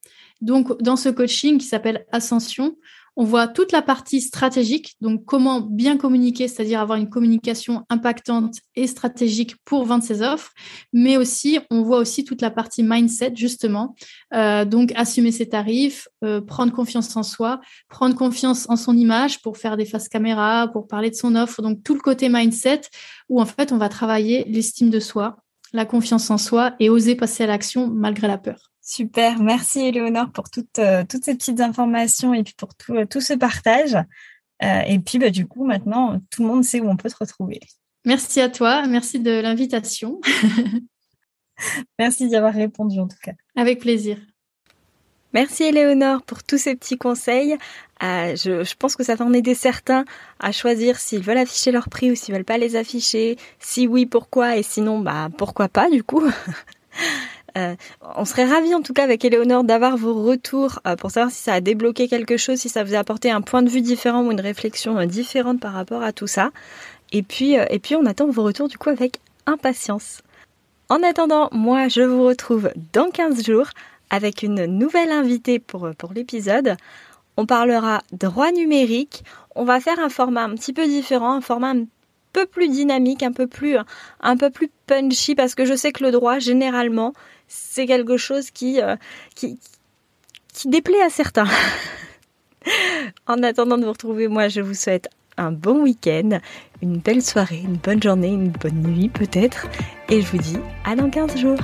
donc, 0.44 0.78
dans 0.82 0.96
ce 0.96 1.08
coaching 1.08 1.58
qui 1.58 1.66
s'appelle 1.66 2.04
Ascension, 2.12 2.76
on 3.16 3.24
voit 3.24 3.46
toute 3.46 3.72
la 3.72 3.82
partie 3.82 4.20
stratégique, 4.20 4.96
donc 5.00 5.24
comment 5.24 5.60
bien 5.60 5.96
communiquer, 5.96 6.48
c'est-à-dire 6.48 6.80
avoir 6.80 6.98
une 6.98 7.08
communication 7.08 7.84
impactante 7.88 8.56
et 8.74 8.86
stratégique 8.86 9.56
pour 9.64 9.84
vendre 9.84 10.02
ses 10.02 10.22
offres, 10.22 10.52
mais 10.92 11.16
aussi 11.16 11.58
on 11.70 11.82
voit 11.82 11.98
aussi 11.98 12.24
toute 12.24 12.42
la 12.42 12.50
partie 12.50 12.82
mindset 12.82 13.32
justement, 13.36 13.94
euh, 14.34 14.64
donc 14.64 14.92
assumer 14.96 15.32
ses 15.32 15.48
tarifs, 15.48 16.08
euh, 16.24 16.40
prendre 16.40 16.72
confiance 16.72 17.16
en 17.16 17.22
soi, 17.22 17.60
prendre 17.88 18.16
confiance 18.16 18.68
en 18.68 18.76
son 18.76 18.96
image 18.96 19.42
pour 19.42 19.58
faire 19.58 19.76
des 19.76 19.84
faces 19.84 20.08
caméra, 20.08 20.68
pour 20.72 20.88
parler 20.88 21.10
de 21.10 21.16
son 21.16 21.36
offre, 21.36 21.62
donc 21.62 21.82
tout 21.84 21.94
le 21.94 22.00
côté 22.00 22.28
mindset 22.28 22.82
où 23.28 23.40
en 23.40 23.46
fait 23.46 23.72
on 23.72 23.78
va 23.78 23.88
travailler 23.88 24.44
l'estime 24.48 24.90
de 24.90 25.00
soi, 25.00 25.36
la 25.72 25.84
confiance 25.84 26.30
en 26.30 26.38
soi 26.38 26.74
et 26.80 26.90
oser 26.90 27.14
passer 27.14 27.44
à 27.44 27.46
l'action 27.46 27.88
malgré 27.88 28.28
la 28.28 28.38
peur. 28.38 28.73
Super, 28.86 29.38
merci 29.38 29.80
Éléonore 29.80 30.30
pour 30.30 30.50
toutes, 30.50 30.78
euh, 30.78 31.04
toutes 31.08 31.24
ces 31.24 31.34
petites 31.34 31.62
informations 31.62 32.34
et 32.34 32.42
puis 32.42 32.52
pour 32.52 32.74
tout, 32.74 32.94
euh, 32.94 33.06
tout 33.06 33.22
ce 33.22 33.32
partage. 33.32 33.96
Euh, 34.62 34.80
et 34.86 34.98
puis 34.98 35.18
bah, 35.18 35.30
du 35.30 35.46
coup, 35.46 35.64
maintenant, 35.64 36.20
tout 36.30 36.42
le 36.42 36.48
monde 36.48 36.64
sait 36.64 36.80
où 36.80 36.88
on 36.90 36.96
peut 36.98 37.08
se 37.08 37.16
retrouver. 37.18 37.60
Merci 38.04 38.42
à 38.42 38.50
toi, 38.50 38.86
merci 38.86 39.20
de 39.20 39.40
l'invitation. 39.40 40.20
merci 41.98 42.28
d'y 42.28 42.36
avoir 42.36 42.52
répondu 42.52 43.00
en 43.00 43.08
tout 43.08 43.16
cas. 43.22 43.32
Avec 43.56 43.80
plaisir. 43.80 44.18
Merci 45.32 45.64
Éléonore 45.64 46.22
pour 46.22 46.42
tous 46.42 46.58
ces 46.58 46.76
petits 46.76 46.98
conseils. 46.98 47.56
je, 48.02 48.64
je, 48.64 48.74
pense 48.76 48.96
que 48.96 49.02
ça 49.02 49.14
va 49.14 49.24
en 49.24 49.32
aider 49.32 49.54
certains 49.54 50.04
à 50.38 50.52
choisir 50.52 50.98
s'ils 51.00 51.22
veulent 51.22 51.38
afficher 51.38 51.72
leur 51.72 51.88
prix 51.88 52.10
ou 52.10 52.14
s'ils 52.14 52.34
veulent 52.34 52.44
pas 52.44 52.58
les 52.58 52.76
afficher. 52.76 53.38
Si 53.60 53.86
oui, 53.86 54.04
pourquoi? 54.04 54.58
Et 54.58 54.62
sinon, 54.62 55.00
bah 55.00 55.30
pourquoi 55.38 55.68
pas 55.68 55.88
du 55.88 56.04
coup? 56.04 56.22
Euh, 57.56 57.76
on 58.16 58.24
serait 58.24 58.46
ravis 58.46 58.74
en 58.74 58.82
tout 58.82 58.92
cas 58.92 59.04
avec 59.04 59.24
Éléonore 59.24 59.62
d'avoir 59.62 59.96
vos 59.96 60.24
retours 60.24 60.80
euh, 60.86 60.96
pour 60.96 61.12
savoir 61.12 61.30
si 61.30 61.40
ça 61.40 61.54
a 61.54 61.60
débloqué 61.60 62.08
quelque 62.08 62.36
chose, 62.36 62.58
si 62.58 62.68
ça 62.68 62.82
vous 62.82 62.94
a 62.94 62.98
apporté 62.98 63.30
un 63.30 63.42
point 63.42 63.62
de 63.62 63.68
vue 63.68 63.80
différent 63.80 64.22
ou 64.22 64.32
une 64.32 64.40
réflexion 64.40 64.98
euh, 64.98 65.06
différente 65.06 65.60
par 65.60 65.72
rapport 65.72 66.02
à 66.02 66.12
tout 66.12 66.26
ça. 66.26 66.50
Et 67.12 67.22
puis, 67.22 67.56
on 67.94 68.06
attend 68.06 68.26
vos 68.26 68.42
retours 68.42 68.66
du 68.66 68.76
coup 68.76 68.88
avec 68.88 69.20
impatience. 69.46 70.22
En 70.88 71.02
attendant, 71.02 71.48
moi 71.52 71.86
je 71.86 72.02
vous 72.02 72.24
retrouve 72.24 72.70
dans 72.92 73.10
15 73.10 73.44
jours 73.44 73.68
avec 74.10 74.42
une 74.42 74.66
nouvelle 74.66 75.12
invitée 75.12 75.60
pour, 75.60 75.90
pour 75.96 76.12
l'épisode. 76.12 76.76
On 77.36 77.46
parlera 77.46 78.02
droit 78.12 78.50
numérique. 78.50 79.22
On 79.54 79.64
va 79.64 79.80
faire 79.80 80.00
un 80.00 80.08
format 80.08 80.42
un 80.42 80.54
petit 80.54 80.72
peu 80.72 80.86
différent, 80.86 81.34
un 81.34 81.40
format 81.40 81.70
un 81.70 81.84
plus 82.42 82.68
dynamique, 82.68 83.22
un 83.22 83.32
peu 83.32 83.46
plus, 83.46 83.76
un 84.20 84.36
peu 84.36 84.50
plus 84.50 84.70
punchy 84.86 85.34
parce 85.34 85.54
que 85.54 85.64
je 85.64 85.74
sais 85.74 85.92
que 85.92 86.04
le 86.04 86.10
droit 86.10 86.38
généralement 86.38 87.14
c'est 87.48 87.86
quelque 87.86 88.16
chose 88.16 88.50
qui, 88.50 88.80
euh, 88.80 88.96
qui, 89.34 89.58
qui 90.52 90.68
déplaît 90.68 91.02
à 91.02 91.10
certains. 91.10 91.48
en 93.26 93.42
attendant 93.42 93.78
de 93.78 93.84
vous 93.84 93.92
retrouver, 93.92 94.28
moi, 94.28 94.48
je 94.48 94.60
vous 94.60 94.74
souhaite 94.74 95.08
un 95.36 95.52
bon 95.52 95.82
week-end, 95.82 96.38
une 96.82 96.98
belle 96.98 97.22
soirée, 97.22 97.60
une 97.64 97.76
bonne 97.76 98.02
journée, 98.02 98.28
une 98.28 98.50
bonne 98.50 98.82
nuit 98.82 99.08
peut-être. 99.08 99.66
Et 100.08 100.20
je 100.20 100.26
vous 100.28 100.38
dis 100.38 100.58
à 100.84 100.94
dans 100.94 101.10
15 101.10 101.36
jours. 101.36 101.58